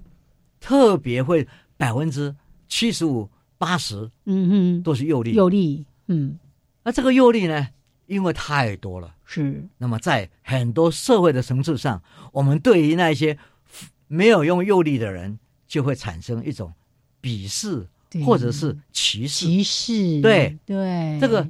[0.59, 2.35] 特别会百分之
[2.67, 3.27] 七十五、
[3.57, 6.37] 八十，嗯哼，都是右力，右力，嗯，
[6.83, 7.67] 那这个右力呢，
[8.09, 9.65] 因为太多了，是。
[9.77, 12.01] 那么在很多社会的层次上，
[12.33, 13.37] 我们对于那些
[14.07, 16.73] 没有用右力的人，就会产生一种
[17.21, 17.87] 鄙视
[18.25, 20.57] 或者是歧视，歧视，对。
[20.65, 21.47] 对，这个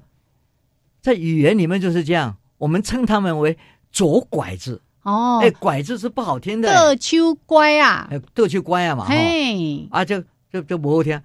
[1.01, 3.57] 在语言里面就是这样，我们称他们为。
[3.91, 4.79] 左拐子。
[5.01, 6.71] 哦，哎，拐子是不好听的。
[6.71, 11.19] 德秋乖啊，哎，德秋乖啊嘛，嘿，啊，就就就不好听。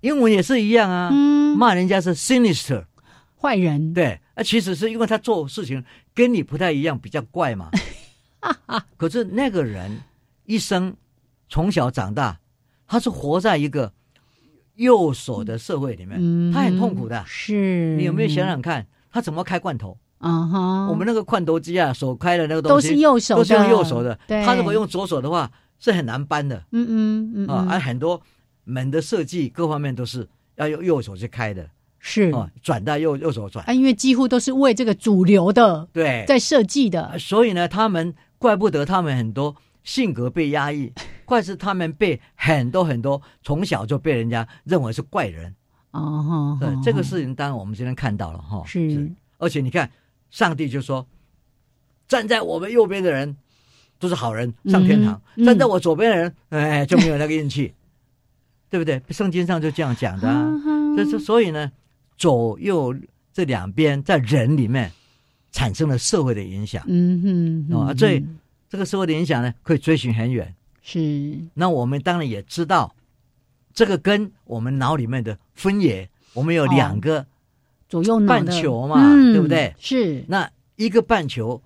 [0.00, 1.10] 英文也是一样啊，
[1.56, 2.84] 骂人家是 sinister，
[3.34, 3.92] 坏人。
[3.92, 7.70] 对，啊，其实是因为他做事情跟你不太一样，比较怪嘛。
[8.96, 10.00] 可是那个人
[10.44, 10.96] 一生
[11.48, 12.38] 从小长大，
[12.86, 13.92] 他是活在一个
[14.76, 17.24] 右手的社会里面，他很痛苦的。
[17.26, 19.98] 是你有没有想想看，他怎么开罐头？
[20.18, 20.86] 啊哈！
[20.88, 24.18] 我们那个罐头机啊，手开的那个东西都是右手，都是用右手的。
[24.26, 26.56] 他如果用左手的话，是很难搬的。
[26.72, 28.20] 嗯嗯嗯啊，而很多
[28.64, 31.68] 门的设计各方面都是要用右手去开的。
[31.98, 33.64] 是啊，转到右右手转。
[33.66, 40.92] 啊，因为几乎都是为这个主流的对在设计的，所以呢，他们怪不得他们很多性格被压抑，
[41.24, 45.54] 怪是他们被很多很多从小就被人家认为是怪人。
[45.92, 48.62] 哦，对，这个事情当然我们今天看到了哈。
[48.66, 49.90] 是，而且你看。
[50.30, 51.06] 上帝就说
[52.06, 53.34] ：“站在我们右边的人
[53.98, 57.72] 都是好人，上天堂；站在我左边的人，哎，就没有那个运气，
[58.68, 59.02] 对不对？
[59.08, 60.28] 圣经上就这样讲的。
[60.98, 61.72] 就是所以呢，
[62.18, 62.94] 左右
[63.32, 64.92] 这两边在人里面
[65.50, 66.84] 产生了社会的影响。
[66.86, 68.22] 嗯哼，啊，这
[68.68, 70.54] 这个社会的影响呢，可以追寻很远。
[70.82, 71.38] 是。
[71.54, 72.94] 那我们当然也知道，
[73.72, 77.24] 这个跟我们脑里面的分野，我们有两个。”
[77.88, 79.00] 左右半球嘛，
[79.32, 79.74] 对不对？
[79.78, 81.58] 是那一个半球，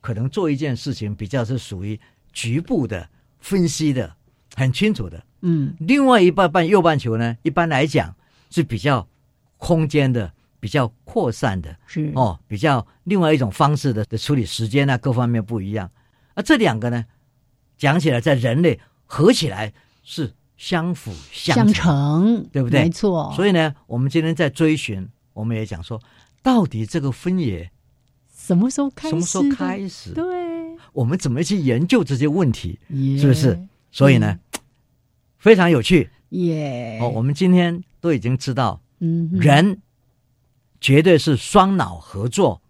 [0.00, 2.00] 可能做一件事情比较是属于
[2.32, 3.06] 局部的
[3.38, 4.16] 分析的，
[4.54, 5.22] 很清楚的。
[5.42, 8.16] 嗯，另外一半半右半球呢，一般来讲
[8.48, 9.06] 是比较
[9.62, 15.88] 空间的，比较扩散的，是哦，比较另外一种方式的的处理时间啊，各方面不一样。
[16.34, 17.04] 啊，这两个呢，
[17.78, 19.72] 讲起来在人类合起来
[20.02, 22.82] 是相辅相成，对不对？
[22.82, 23.32] 没错。
[23.36, 25.08] 所以呢，我们今天在追寻。
[25.32, 26.02] 我们也讲说，
[26.42, 27.70] 到底这个分野
[28.36, 29.10] 什么时候开始？
[29.10, 30.12] 什么时候开始？
[30.12, 30.24] 对，
[30.92, 32.80] 我们怎么去研究这些问题？
[33.16, 33.56] 是不是？
[33.92, 34.36] 所以呢，
[35.38, 36.10] 非常有趣。
[36.30, 36.98] 耶！
[37.00, 39.80] 哦，我们今天都已经知道，嗯，人
[40.80, 42.62] 绝对是双脑合作，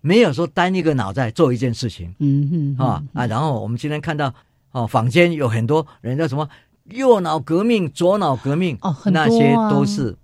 [0.00, 2.14] 没有说单一个脑在做一件事情。
[2.20, 3.26] 嗯哼，啊啊！
[3.26, 4.32] 然后我们今天看到，
[4.72, 6.48] 哦，坊间有很多人叫什么
[6.90, 10.16] 右脑革命、左脑革命，哦，那些都是。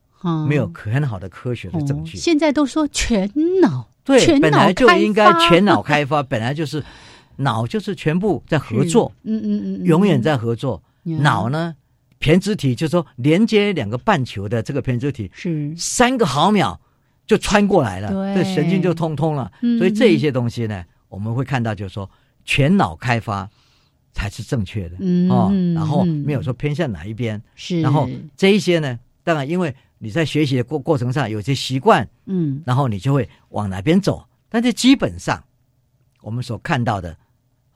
[0.48, 2.16] 没有很好的科学的证据。
[2.16, 3.30] 现在都说全
[3.60, 6.82] 脑，对，本来就应该全脑开发，本来就是
[7.36, 10.82] 脑就是全部在合作，嗯嗯嗯，永远在合作。
[11.04, 11.76] 脑呢，
[12.20, 16.80] 胼胝体就是说连接两个半球的这个胼胝体，是三个毫秒
[17.26, 19.50] 就穿过来了，这神经就通通了。
[19.78, 22.10] 所以这一些东西呢，我们会看到就是说
[22.44, 23.48] 全脑开发
[24.12, 24.96] 才是正确的
[25.28, 27.42] 哦，然后没有说偏向哪一边。
[27.54, 29.74] 是，然后这一些呢，当然因为。
[29.98, 34.22] 你在学习的过过程上有些习惯，嗯，然后你就会往哪边走。
[34.50, 35.42] 但是基本上，
[36.20, 37.16] 我们所看到的，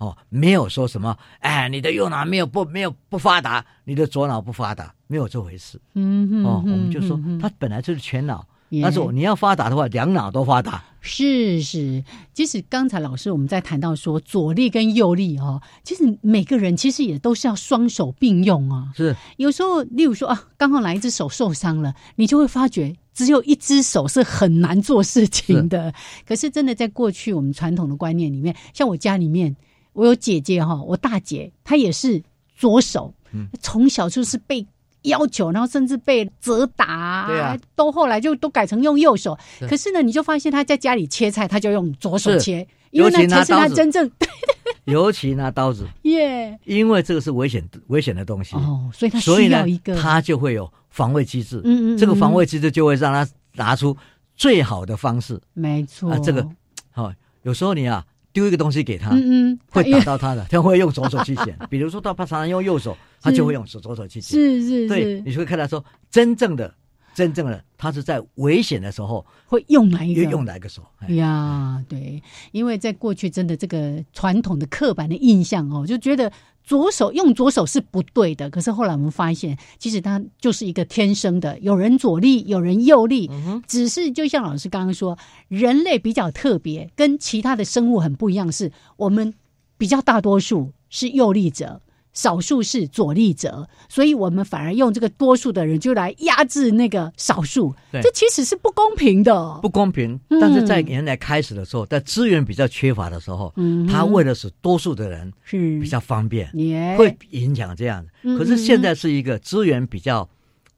[0.01, 5.81] 哦，没有说什么，哎，你的右脑没有不没有不发达，你的左脑不发达，没有这回事。
[5.95, 8.45] 嗯哦，我们就说他本来就是全脑。
[8.81, 10.81] 但是你要发达的话，两脑都发达。
[11.01, 18.93] 是是，其实刚才老师我们在谈到说左力跟右力哦，其实每个人其实也都是要双手并用啊。
[18.95, 25.93] 是，有时候例如说啊，刚好哪一只手受伤了，你就会发觉只有一只手是很难做事情的。
[26.25, 29.57] 可是真的在过去我们传统的观念里面，像我家里面，
[29.93, 32.23] 我有姐姐哈，我大姐她也是
[32.57, 33.13] 左手，
[33.61, 34.67] 从小就是被。
[35.05, 39.35] 要求，然后甚至被责打，对啊，都后来就都改成用右手。
[39.61, 44.11] 可是呢，你就发现她在家里切菜，她就用左手切，因为那才是她真正。
[44.85, 51.63] 尤其拿刀子，耶，因为这个是危险危险的东西哦，所以他需要一个，他就会有防卫机制。
[51.65, 53.97] 嗯嗯，这个防卫机制就会让他拿出
[54.37, 55.41] 最好的方式。
[55.55, 56.47] 没错，啊，这个
[56.91, 57.11] 好，
[57.45, 58.05] 有时候你啊。
[58.33, 61.59] 丢一个东西给他，嗯嗯，会打到他的， 他会用左手去捡。
[61.69, 64.39] 比如说，他常常用右手，他就会用左左手去捡。
[64.41, 66.73] 是是，对，你就会看到说，真正的、
[67.15, 70.23] 真正的，他是在危险的时候会用哪一个？
[70.25, 70.83] 用哪一个手？
[71.09, 72.23] 呀，对，
[72.53, 76.33] 因为在过去真的这个传统的刻板的印象哦，就觉得。
[76.71, 83.29] 左手用左手是不对的，可是后来我们发现，其实它就是一个天生的，有人左力，有人右力，
[83.67, 85.19] 只是就像老师刚刚说，
[85.49, 89.35] 人类比较特别，跟其他的生物很不一样，是我们
[89.77, 91.81] 比较大多数是右力者。
[92.13, 99.59] 少数是左力者，所以我们反而用这个多数的人就来压制那个少数，这其实是不公平的。
[99.63, 103.53] 不公平，但是在原来开始的时候，在资源比较缺乏的时候，
[103.89, 105.81] 他为了使多数的人是。
[105.81, 106.51] 比较方便，
[106.97, 110.29] 会影响这样可是现在是一个资源比较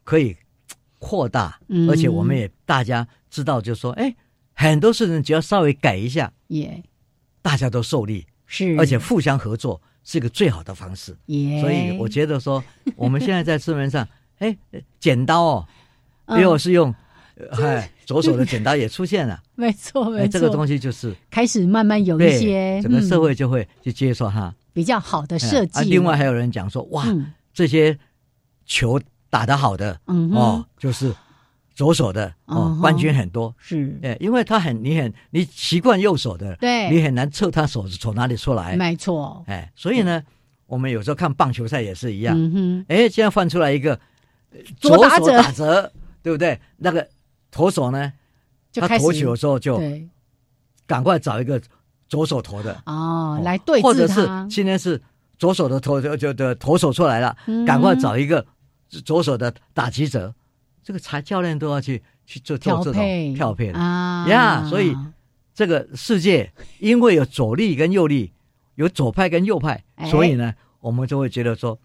[0.04, 0.36] 可以
[0.98, 1.58] 扩大，
[1.88, 4.14] 而且我们也大家知道，就是说，哎，
[4.54, 6.82] 很多事情只要稍微改一下，也
[7.40, 8.76] 大家都受利，是。
[8.78, 9.80] 而且互相合作。
[10.04, 11.16] 是一个最好的方式，
[11.60, 12.62] 所以我觉得说，
[12.96, 14.06] 我们现在在市面上，
[14.38, 14.56] 哎，
[14.98, 15.68] 剪刀哦，
[16.30, 16.94] 因为我是用，
[17.52, 25.88] 哎，左手的剪刀也出现了， 没错，没错，这个东西就是开始慢慢有一些，整个社会就会去接受它比较好的设计。
[25.88, 27.06] 另外还有人讲说，哇，
[27.54, 27.98] 这些
[28.66, 29.00] 球
[29.30, 31.14] 打得好的哦，就是。
[31.74, 33.54] 左手的哦，冠军很多。
[33.58, 40.22] 是，哎，因为他很你很你习惯右手的，对，你很难测他手从哪里出来，没错，哎，所以呢，
[40.66, 43.98] 我们有时候看棒球赛也是一样，嗯哼，哎，现在换出来一个
[44.78, 45.90] 左手打折，
[46.22, 46.60] 对不对？
[46.76, 47.08] 那个
[47.50, 48.12] 投手呢，
[48.74, 49.80] 他投球的时候就
[50.86, 51.60] 赶快找一个
[52.08, 52.82] 左手投的。
[52.86, 55.00] 哦，来对或者是今天是
[55.38, 57.34] 左手的投就就的投手出来了，
[57.66, 58.44] 赶快找一个
[59.04, 60.34] 左手的打击者。
[60.82, 64.96] 这个查教练都要去去做做这种跳配啊呀，所以
[65.54, 68.32] 这个世界因为有左力跟右力，
[68.74, 71.78] 有左派跟右派，所以呢，我们就会觉得说，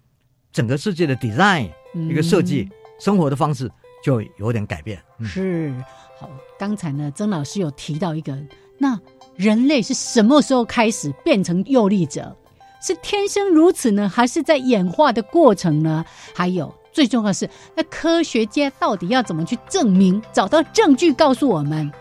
[0.51, 1.69] 整个世界的 design
[2.09, 2.69] 一个设计
[2.99, 3.71] 生活的方式
[4.03, 5.01] 就有点改变。
[5.23, 5.73] 是
[6.19, 8.35] 好，刚才呢，曾老师有提到一个，
[8.79, 8.99] 那
[9.35, 12.35] 人类是什么时候开始变成右力者？
[12.81, 16.05] 是天生如此呢，还是在演化的过程呢？
[16.33, 16.73] 还有？
[16.97, 20.19] 最重要的是，那科学家到底要怎么去证明？
[20.33, 21.91] 找到证据告诉我们，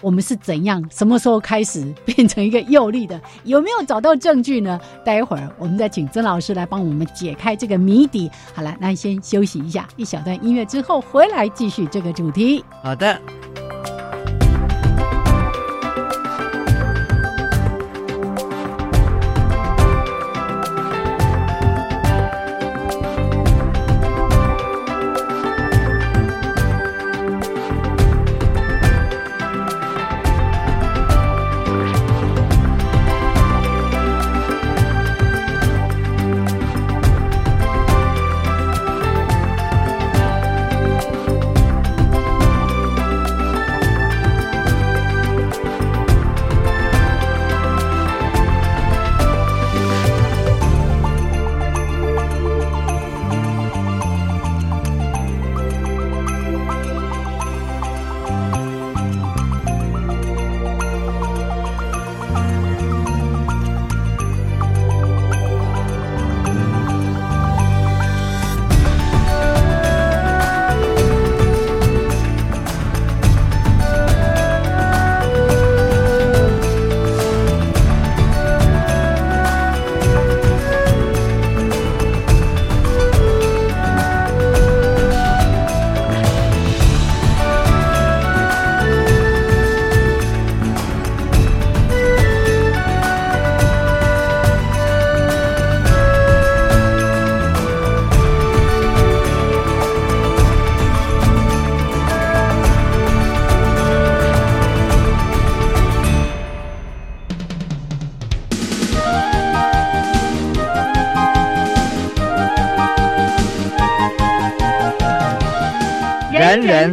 [0.00, 3.20] 我们是怎样、什么时候开始变成一个右力的？
[3.42, 4.78] 有没有找到证据呢？
[5.04, 8.30] 待会儿我们再请曾老师来帮我们解开这个谜底。
[8.54, 12.64] 好了，那先休息一下，一小段音乐之后回来继续这个主题。
[12.84, 13.20] 好的。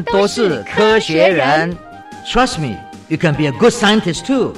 [0.02, 1.76] 都是科学人。
[2.26, 2.78] Trust me,
[3.10, 4.54] you can be a good scientist too.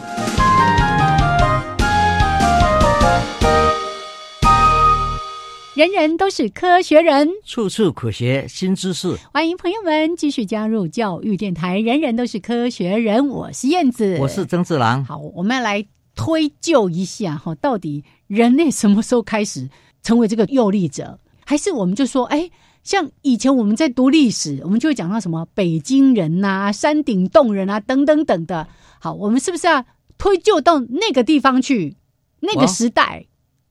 [5.73, 9.13] 人人都是科学人，处处可学新知识。
[9.33, 11.79] 欢迎朋友们继续加入教育电台。
[11.79, 15.03] 人人都是科学人，我是燕子，我是曾志郎。
[15.03, 19.69] 好，我们来推究一下哈，到底人类什么时候开始
[20.01, 21.19] 成为这个右立者？
[21.45, 22.49] 还是我们就说，哎，
[22.85, 28.69] 像以前我们在读历史，我们就会讲到什么北京人呐、山顶洞人啊等等等的。
[28.99, 29.83] 好，我们是不是要
[30.17, 31.97] 推究到那个地方去？
[32.39, 33.25] 那个时代，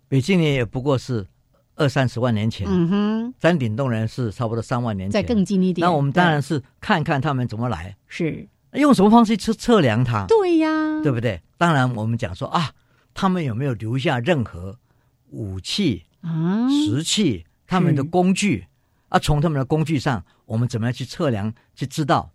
[0.09, 1.27] 北京人也不过是。
[1.77, 5.85] 二三十万年前，嗯哼，山顶洞人是差不多三万年前，再更近一点。
[5.85, 10.25] 那我们当然是看看他们怎么来，是用什么方式去测量它？
[10.29, 11.43] 对呀，对不对？
[11.59, 12.71] 当然，我们讲说啊，
[13.12, 14.79] 他们有没有留下任何
[15.31, 18.67] 武器啊、石器、他们的工具
[19.15, 19.19] 啊？
[19.19, 22.31] 从他们的工具上，我们怎么样去测量、去知道？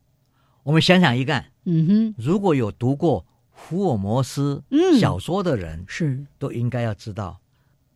[0.64, 4.64] 我们想想一干，嗯哼，如果有读过福尔摩斯
[5.00, 7.40] 小说的人，是都应该要知道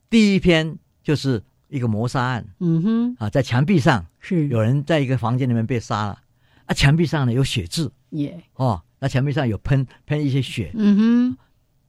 [0.09, 0.77] 第一篇。
[1.03, 6.17] 就是一个谋杀案，嗯哼，啊，在墙壁上是有人在一个房间里面被杀了，
[6.65, 11.37] 啊，墙壁上呢有血渍，耶，哦，那墙壁上有喷喷一些血，嗯哼，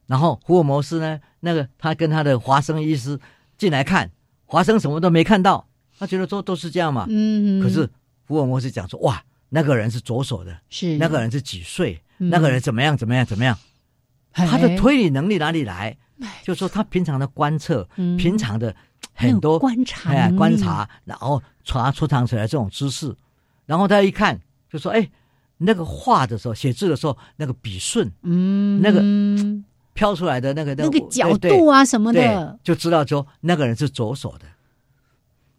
[0.08, 3.20] 然后福尔摩斯呢，那个他跟他的华生医师
[3.56, 4.10] 进来看，
[4.46, 5.68] 华生什么都没看到，
[5.98, 7.88] 他觉得都都是这样嘛，嗯，可是
[8.26, 10.96] 福尔摩斯讲说，哇，那个人是左手的，是。
[10.98, 13.58] 那个人是几岁，那个人怎么样怎么样怎么样，
[14.32, 15.96] 他的推理能力哪里来？
[16.42, 17.88] 就说他平常的观测，
[18.18, 18.74] 平常的。
[19.16, 23.14] 很多观察，哎观察，然后查出藏起来这种知识，
[23.64, 25.08] 然后他一看就说：“哎，
[25.58, 29.00] 那个画的时候，写字的时候，那个笔顺，嗯，那个
[29.92, 34.46] 飘出来的那个那个角度啊什么的，就知道说那个人是左手的。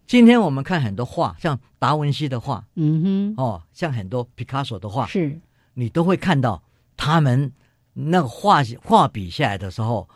[0.07, 5.39] 今天我们看很多画，像达文西的画，嗯哼，哦，像很多皮卡索的画，是。
[5.73, 6.63] 你都会看到
[6.95, 7.51] 他们
[7.93, 10.07] 那个画画笔下来的时候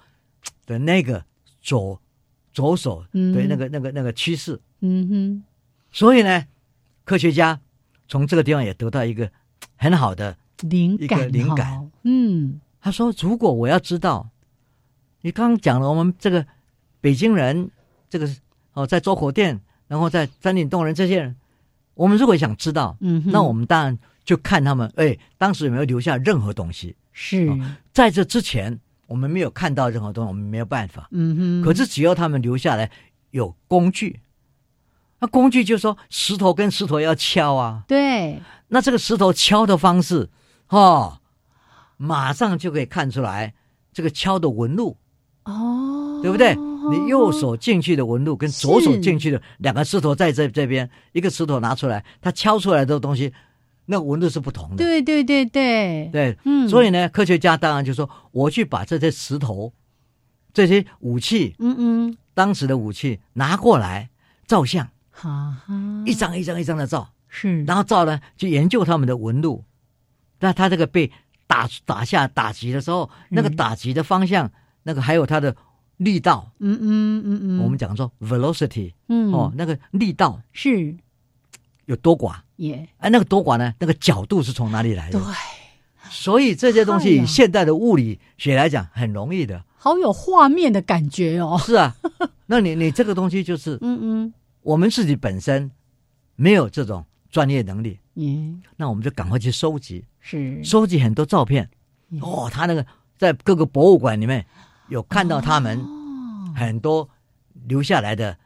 [0.66, 1.26] 的那个
[1.62, 2.00] 左。”
[2.52, 5.44] 左手对那个那个那个趋势，嗯哼，
[5.92, 6.46] 所以呢，
[7.06, 7.62] 科学家
[8.08, 9.32] 从这个地方也得到一个
[9.78, 11.90] 很好的灵感灵感。
[12.04, 14.30] 嗯，他说：“如果我要知道，
[15.22, 16.46] 你刚刚讲了我们这个
[17.00, 17.70] 北京人，
[18.10, 18.28] 这个
[18.74, 21.36] 哦，在周口店，然后在山顶洞人这些人，
[21.96, 26.96] 我们如果想知道，嗯，那我们当然就看他们，哎，当时有没有留下任何东西？
[27.12, 27.50] 是
[27.92, 28.80] 在这之前。”
[29.10, 31.08] 我们没有看到任何东西，我们没有办法。
[31.10, 31.66] 嗯哼。
[31.66, 32.92] 可是只要他们留下来
[33.32, 34.20] 有工具，
[35.18, 37.84] 那工具就是说石头跟石头要敲啊。
[37.88, 38.40] 对。
[38.68, 40.30] 那这个石头敲的方式，
[40.68, 41.18] 哦，
[41.98, 43.56] 马上就可以看出来
[43.92, 44.98] 这个敲的纹路。
[45.46, 45.99] 哦。
[46.22, 46.56] 对不对？
[46.90, 53.32] 你右手进去的纹路跟左手进去的两个石头在这这边，一个石头拿出来，它敲出来的东西。
[53.86, 56.10] 那纹路是不同的，对对对对。
[56.12, 59.74] 对，嗯，所以呢，科学家当然就说，我去把这些石头、
[60.54, 64.10] 这些武器，嗯嗯，当时的武器拿过来
[64.46, 65.74] 照相，哈哈，
[66.06, 69.64] 一张一张一张的照，是，然后照呢，就研究他们的纹路。
[70.40, 71.12] 那他这个被
[71.48, 74.52] 打打下打击的时候，那个打击的方向，
[74.84, 75.56] 那个还有他的
[76.00, 80.42] 力道，嗯嗯嗯嗯，我们讲说 velocity，嗯，哦，那个力道。
[80.52, 80.96] 是。
[81.86, 82.36] 有多寡。
[82.56, 82.88] 也。
[82.98, 83.74] 哎，那个多寡呢？
[83.80, 85.20] 那个角度是从哪里来的？
[85.20, 85.34] 对，
[86.10, 89.64] 所以这些东西以现代的物理学来讲，很容易的。
[89.76, 91.60] 好有画面的感觉哦。
[91.64, 91.96] 是啊，
[92.48, 95.70] 那你你这个东西就是， 嗯嗯，我们自己本身
[96.36, 100.64] 没有这种专业能力，嗯，那我们就赶快去收集，是。
[100.64, 101.70] 收集很多照片。
[102.22, 102.86] 哦，他那个
[103.18, 104.46] 在各个博物馆里面
[104.90, 105.80] 有看到他们
[106.56, 107.08] 很多
[107.68, 108.38] 留下来的。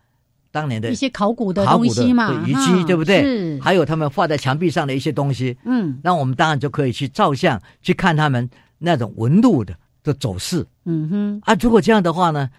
[0.52, 3.60] 当年的一些考古的东西嘛，遗迹对不对？
[3.60, 11.42] 还有他们画在墙壁上的一些东西，嗯，那我们当然就可以去照相，去看他们那种纹路的的走势，嗯哼。
[11.44, 12.52] 啊，如果这样的话呢，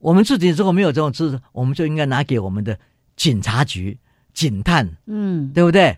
[0.00, 2.76] 我们自己如果没有这种知识，我们就应该拿给我们的
[3.14, 3.96] 警察局、
[4.34, 5.96] 警探，嗯，对不对？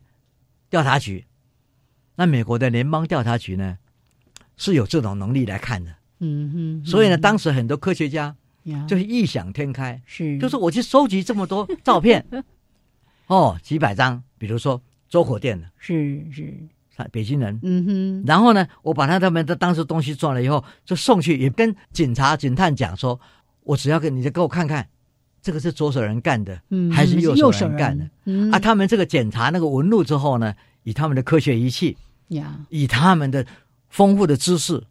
[0.69, 1.25] 调查局，
[2.17, 3.79] 那美国的联邦调查局呢，
[4.59, 6.87] 是有这种能力来看的，嗯哼。
[6.91, 8.35] 所以呢，当时很多科学家。
[8.87, 12.25] 就是异想天开，是，就是我去收集这么多照片，
[13.27, 16.55] 哦，几百张，比如说周口店的，是是，
[17.11, 23.19] 北京人，嗯哼，然后呢，我把他他们的当时东西做了以后，就送去，也跟警察警探讲说，
[23.65, 24.87] 我只要给你，就给我看看，
[25.43, 28.09] 这个是左手人干的，嗯，还是右手人干的？
[28.27, 30.55] 嗯，啊，他们这个检查那个纹路之后呢，
[30.85, 31.97] 以他们的科学仪器，
[32.29, 33.45] 呀，以他们的
[33.89, 34.85] 丰富的知识，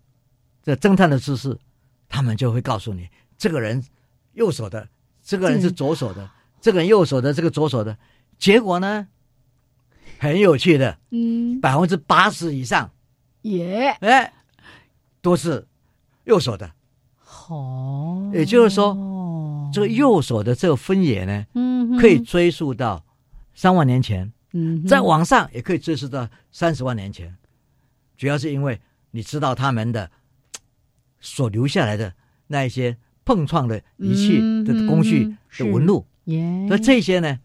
[0.64, 1.57] 这侦探的知识，
[2.07, 3.07] 他们就会告诉你。
[3.38, 3.84] 这个人
[4.34, 4.88] 右手的，
[5.24, 6.30] 这个人是左手的，
[6.62, 7.97] 这个人右手的，这个左手的，
[8.38, 9.07] 结果呢，
[10.20, 12.91] 很有趣的，嗯，百分之八十以上，
[13.41, 14.32] 耶，哎，
[15.22, 15.68] 都是
[16.26, 16.72] 右手的。
[17.47, 18.95] 哦，也就是说，
[19.74, 23.03] 这个右手的这个分野呢，嗯，可以追溯到
[23.55, 27.36] 三万年前，嗯，在网上也可以追溯到三十万年前，
[28.16, 30.09] 主要是因为你知道他们的
[31.22, 32.13] 所留下来的
[32.47, 36.05] 那一些碰撞的仪器的工序的纹路，
[36.67, 37.39] 所以这些呢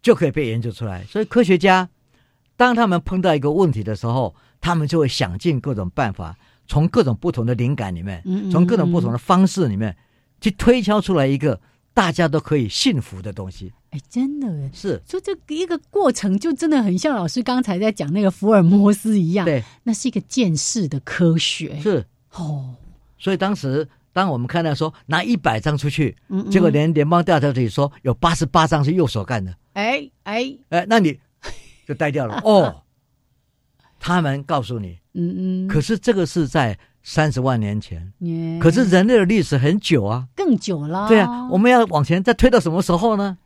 [0.00, 1.04] 就可以被研究出来。
[1.04, 1.88] 所以科学家
[2.56, 6.36] 当他们碰到一个问题的时候，他们就会想尽各种办法。
[6.68, 9.96] 从各种不同的灵感里面，从各种不同的方式里面，
[10.40, 11.60] 去推敲出来一个
[11.92, 13.72] 大家都可以信服的东西。
[13.90, 19.44] 哎，真的哎，是，就这一个过程，就真的很像老师刚才在讲那个福尔摩斯一样。
[19.44, 21.80] 对，那是一个见识的科学。
[21.80, 22.76] 是哦，
[23.20, 26.16] 所以当时当我们看到说拿一百张出去，
[26.50, 29.54] 结果连联邦调查局说有八十八张是右手干的。
[29.74, 31.16] 哎哎哎，那你
[31.86, 32.82] 就呆掉了 哦。
[34.00, 34.98] 他们告诉你。
[35.12, 38.12] 嗯嗯，可是这个是在三十万年前，
[38.60, 41.08] 可是人类的历史很久啊，更久了。
[41.08, 43.36] 对啊，我们要往前再推到什么时候呢？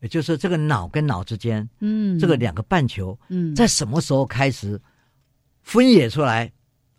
[0.00, 4.80] 也就是这个脑跟脑之间，嗯，这个两个半球，嗯，在什么时候开始
[5.62, 6.50] 分野出来？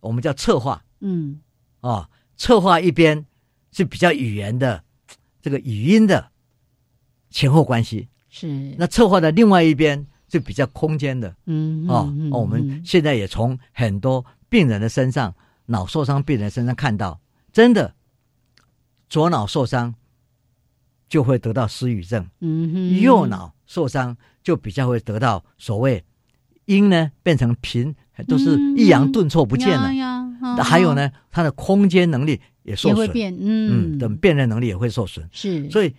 [0.01, 1.39] 我们叫策划，嗯，
[1.81, 3.25] 哦，策划一边
[3.71, 4.83] 是比较语言的，
[5.41, 6.31] 这个语音的
[7.29, 8.47] 前后关系是，
[8.79, 10.07] 那策划的另外一边。
[10.31, 17.19] 是比较空间的，嗯，哦，我们现在也从很多病人的身上，脑受伤病人身上看到，
[17.51, 17.93] 真的，
[19.09, 19.93] 左脑受伤
[21.09, 26.01] 就会得到失语症，嗯哼，右脑受伤就比较会得到所谓
[26.63, 27.93] 音呢变成频，
[28.23, 35.95] 都是抑扬顿挫不见了，还有呢，它的空间能力也受损，嗯，等辨认能力也会受损，是，所以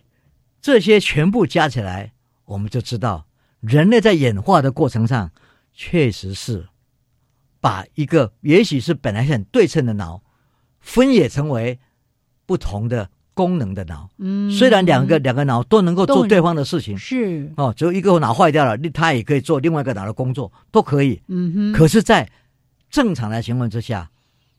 [0.61, 2.13] 这些全部加起来，
[2.45, 3.27] 我们就知道。
[3.61, 5.31] 人类在演化的过程上，
[5.73, 6.67] 确实是
[7.61, 10.23] 把一个也许是本来很对称的脑，
[10.81, 11.79] 分野成为
[12.45, 14.09] 不同的功能的脑。
[14.19, 21.21] 嗯，虽然两个两个脑都能够做对方的事情，是哦，只有一个脑坏掉了，他也可以做另外一个脑的工作，都可以。
[21.29, 21.73] 嗯哼。
[21.73, 22.31] 可是，在
[22.91, 24.11] 正常的情况之下，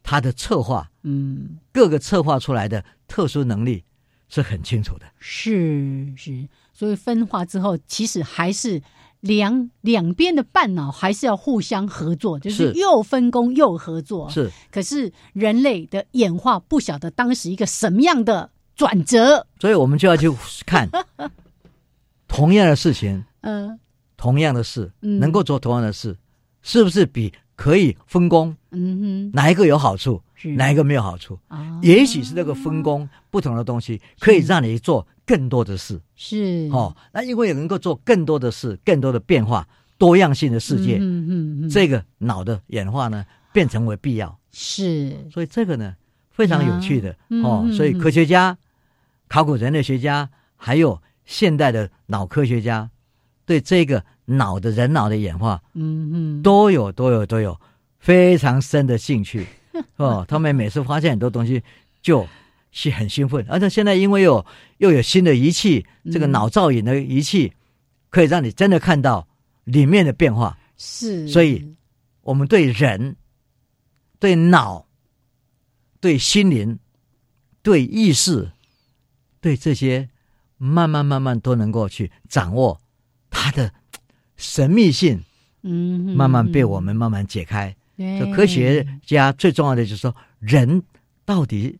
[0.02, 3.84] 他的策划，嗯，各个策划出来的特殊能力
[4.28, 5.06] 是很清楚的。
[5.20, 6.48] 是是。
[6.74, 8.82] 所以分化之后，其实还是
[9.20, 14.28] 两两边的半脑还是要互相合作，就是又分工又合作。
[14.32, 20.32] 是，可是人类的演化不晓得当时一个什么样的转折，所以我们就要去
[20.66, 20.90] 看
[22.28, 23.80] 同样的事情，嗯，
[24.18, 26.18] 同样的事，能够做同样的事，
[26.62, 28.56] 是不是比可以分工？
[28.72, 30.22] 嗯哼，哪一个有好处？
[30.58, 31.40] 哪一个没有好处？
[31.48, 36.02] 啊，也许是那个分工不同的东西，可以让你做更多的事。
[36.16, 39.66] 是哦，那因为也能够做更多的事，更多的变化，
[39.98, 40.98] 多样性的世界。
[40.98, 44.38] 嗯嗯嗯，这个脑的演化呢，变成为必要。
[44.52, 45.96] 是，所以这个呢，
[46.32, 47.66] 非常有趣的哦。
[47.72, 48.58] 所以科学家、
[49.34, 52.88] 考古人类学家，还有现代的脑科学家，
[53.48, 57.60] 对这个脑的人脑的演化，嗯嗯，都有都有都有
[57.98, 59.44] 非常深的兴趣。
[59.98, 61.64] 哦，他们每次发现很多东西，
[62.00, 62.28] 就
[62.72, 63.44] 是很兴奋。
[63.50, 64.46] 而且现在因为有
[64.78, 67.54] 又有新的仪器，这个脑造影的仪器，
[68.12, 69.28] 可以让你真的看到
[69.64, 70.56] 里面的变化。
[70.78, 71.76] 是，所以
[72.22, 73.16] 我们对人、
[74.20, 74.86] 对脑、
[76.00, 76.78] 对心灵、
[77.64, 78.52] 对意识、
[79.44, 80.10] 对这些，
[80.58, 82.80] 慢慢慢慢都能够去掌握
[83.30, 83.74] 它的
[84.38, 85.22] 神秘性。
[85.64, 87.76] 嗯，慢慢被我们慢慢解开。
[87.98, 90.82] 就科学家最重要的就是说，人
[91.26, 91.78] 到底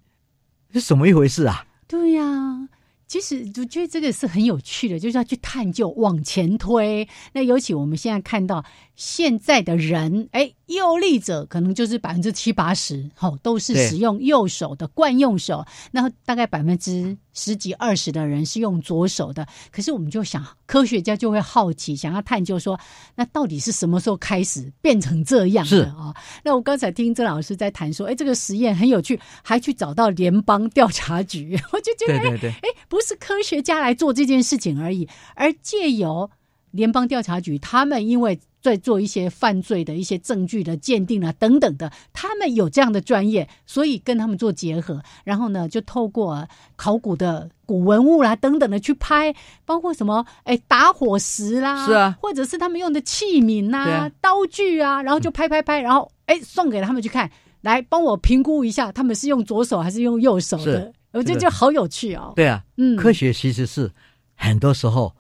[0.74, 1.66] 是什么一回事啊？
[1.88, 2.68] 对呀，
[3.08, 7.08] 其实我觉得这个是很有趣的，就是要去探究、往前推。
[7.34, 8.64] 那尤其我们现在看到
[8.96, 10.54] 现在的人，哎。
[10.68, 15.64] 右利者可能就是百分之七八十，吼，都是使用右手的惯用手。
[15.92, 19.46] 那大概百分之十几二十的人是用左手的。
[19.72, 22.80] 可是我们就想，科学家就会好奇，想要探究说，
[23.14, 26.16] 那到底是什么时候开始变成这样的啊？
[26.44, 36.32] 那我刚才听曾老师在谈说，哎，这个实验很有趣，还去找到联邦调查局， 我就觉得，哎，不是科学家来做这件事情而已，而借由
[36.74, 38.38] 联邦调查局，他们因为。
[38.64, 46.48] 在做一些犯罪的一些证据的鉴定啊，等等的，他们有这样的专业，所以跟他们做结合，然后呢，就透过
[46.78, 62.32] 考古的古文物啦，等等的去拍，包括什么，哎，打火石啦，是啊，或者是他们用的器皿呐、刀具啊，然后就拍拍拍，然后哎，送给他们去看，来帮我评估一下，他们是用左手还是用右手的，我觉得就好有趣哦。
[62.34, 63.92] 对啊，嗯，科学其实是
[64.38, 65.14] 很多时候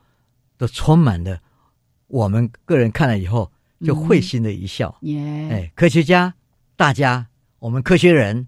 [0.58, 1.39] 都充满了。
[2.08, 3.51] 我们个人看了以后
[3.84, 4.95] 就会心的一笑。
[5.49, 6.34] 哎，科学家，
[6.76, 7.28] 大家，
[7.60, 8.47] 我们科学人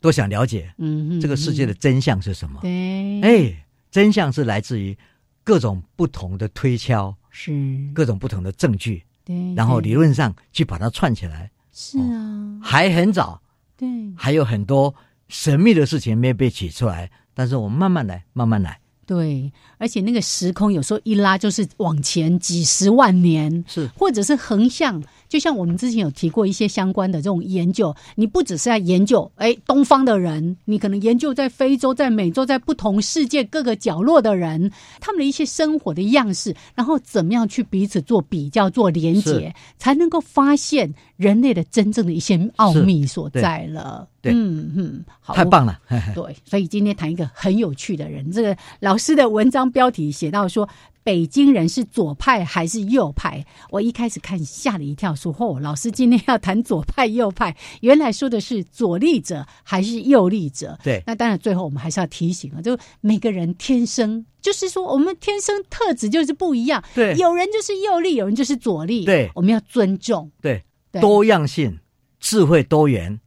[0.00, 2.60] 都想了解，嗯，这个世界的真相是什么？
[2.60, 4.96] 对，哎，真相是来自于
[5.42, 7.52] 各种不同的推敲，是
[7.92, 11.50] 各种不同的证据，对，然后理论上去把它串起来。
[11.72, 13.42] 是啊，还很早，
[13.76, 14.94] 对，还有很多
[15.28, 18.80] 神秘的事情没有被取出来，但是我们慢慢来，慢慢来。
[19.06, 25.02] 对，而且那个时空有时候一拉就是往前几十万年，是或者是横向。
[25.28, 34.70] 就像我们之前有提过一些相关的这种研究，你不只是在研究哎东方的人，你可能研究在非洲、在美洲、在不同世界各个角落的人，
[35.00, 44.08] 他们的一些生活的样式，然后怎么样去彼此做比较、做连结，才能够发现人类的真正的一些奥秘所在了。
[44.20, 45.78] 对，嗯嗯，好，太棒了。
[46.14, 50.68] 对，所以今天谈一个很有趣的人，这个老师的文章标题写到说。
[51.06, 53.46] 北京人是左派还是右派？
[53.70, 66.82] 我一开始看吓了一跳，说：“哦，老师今天要谈左派右派，原来说的是左立者还是右立者？”对，那当然最后我们还是要提醒啊，就每个人天生就是说，我们天生特质就是不一样。
[66.92, 69.04] 对，有人就是右立，有人就是左立。
[69.04, 70.28] 对，我们要尊重。
[70.42, 70.64] 对，
[71.00, 71.78] 多样性、
[72.18, 73.20] 智慧多元，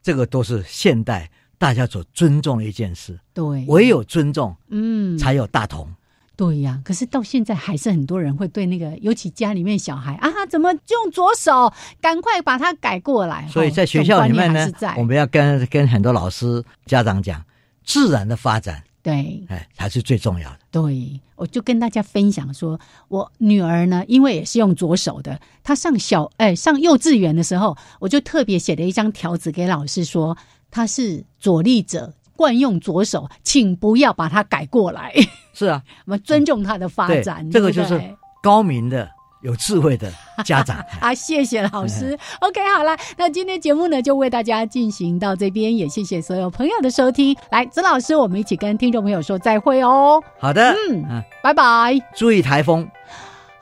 [0.00, 1.28] 这个都是现代
[1.58, 3.18] 大家所尊重的一件事。
[3.32, 5.92] 对，唯有尊重，嗯，才有大同。
[6.36, 11.72] 对呀，可是到现在还是很多人会对那个，尤其家里面小孩啊，怎么用左手？
[12.00, 13.46] 赶快把它改过来。
[13.48, 17.40] 所以在学校里面呢，我们要跟跟很多老师、家长讲，
[17.84, 20.58] 自然的发展，对，哎，才是最重要的。
[20.72, 30.36] 对，我就跟大家分享说，我女儿呢，因为也是用左手的，她上小哎上幼稚园的时候，我就特别写了一张条子给老师说，
[30.68, 32.12] 她是左立者。
[32.36, 35.12] 惯用左手，请不要把它改过来。
[35.52, 37.48] 是啊， 我们尊重他的发展。
[37.50, 38.00] 这个就是
[38.42, 39.08] 高明的、
[39.42, 40.12] 有智慧的
[40.44, 41.14] 家长 啊！
[41.14, 42.18] 谢谢老师。
[42.40, 47.36] OK，好了，那今天节目呢就为大家进行到这边，也谢谢所有朋友的收听。
[47.50, 50.22] 来，曾老师，我们一起跟听众朋友说再会哦。
[50.38, 52.88] 好的，嗯，拜拜，注意台风。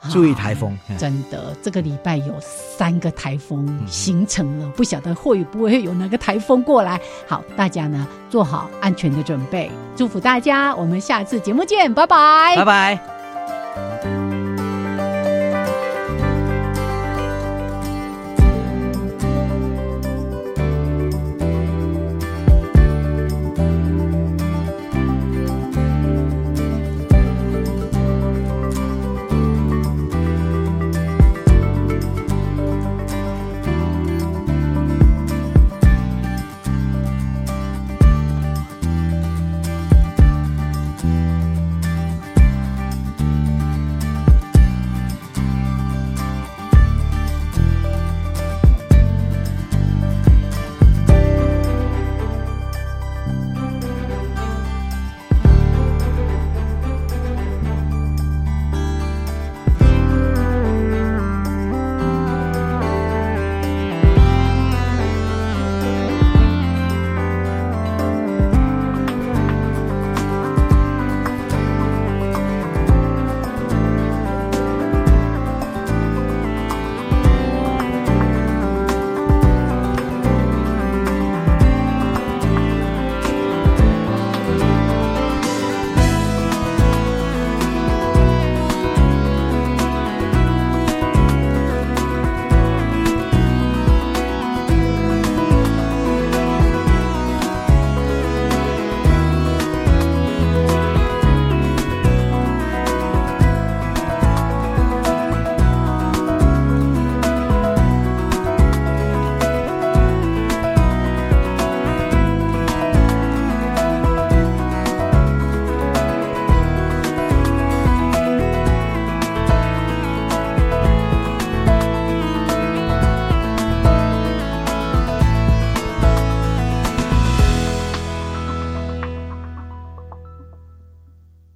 [0.09, 6.99] 注意台风，真的，这个礼拜有三个台风形成了，不晓得会不会有哪个台风过来。
[7.27, 14.32] 好，大家呢做好安全的准备，祝福大家，我们下次节目见，拜拜，拜拜。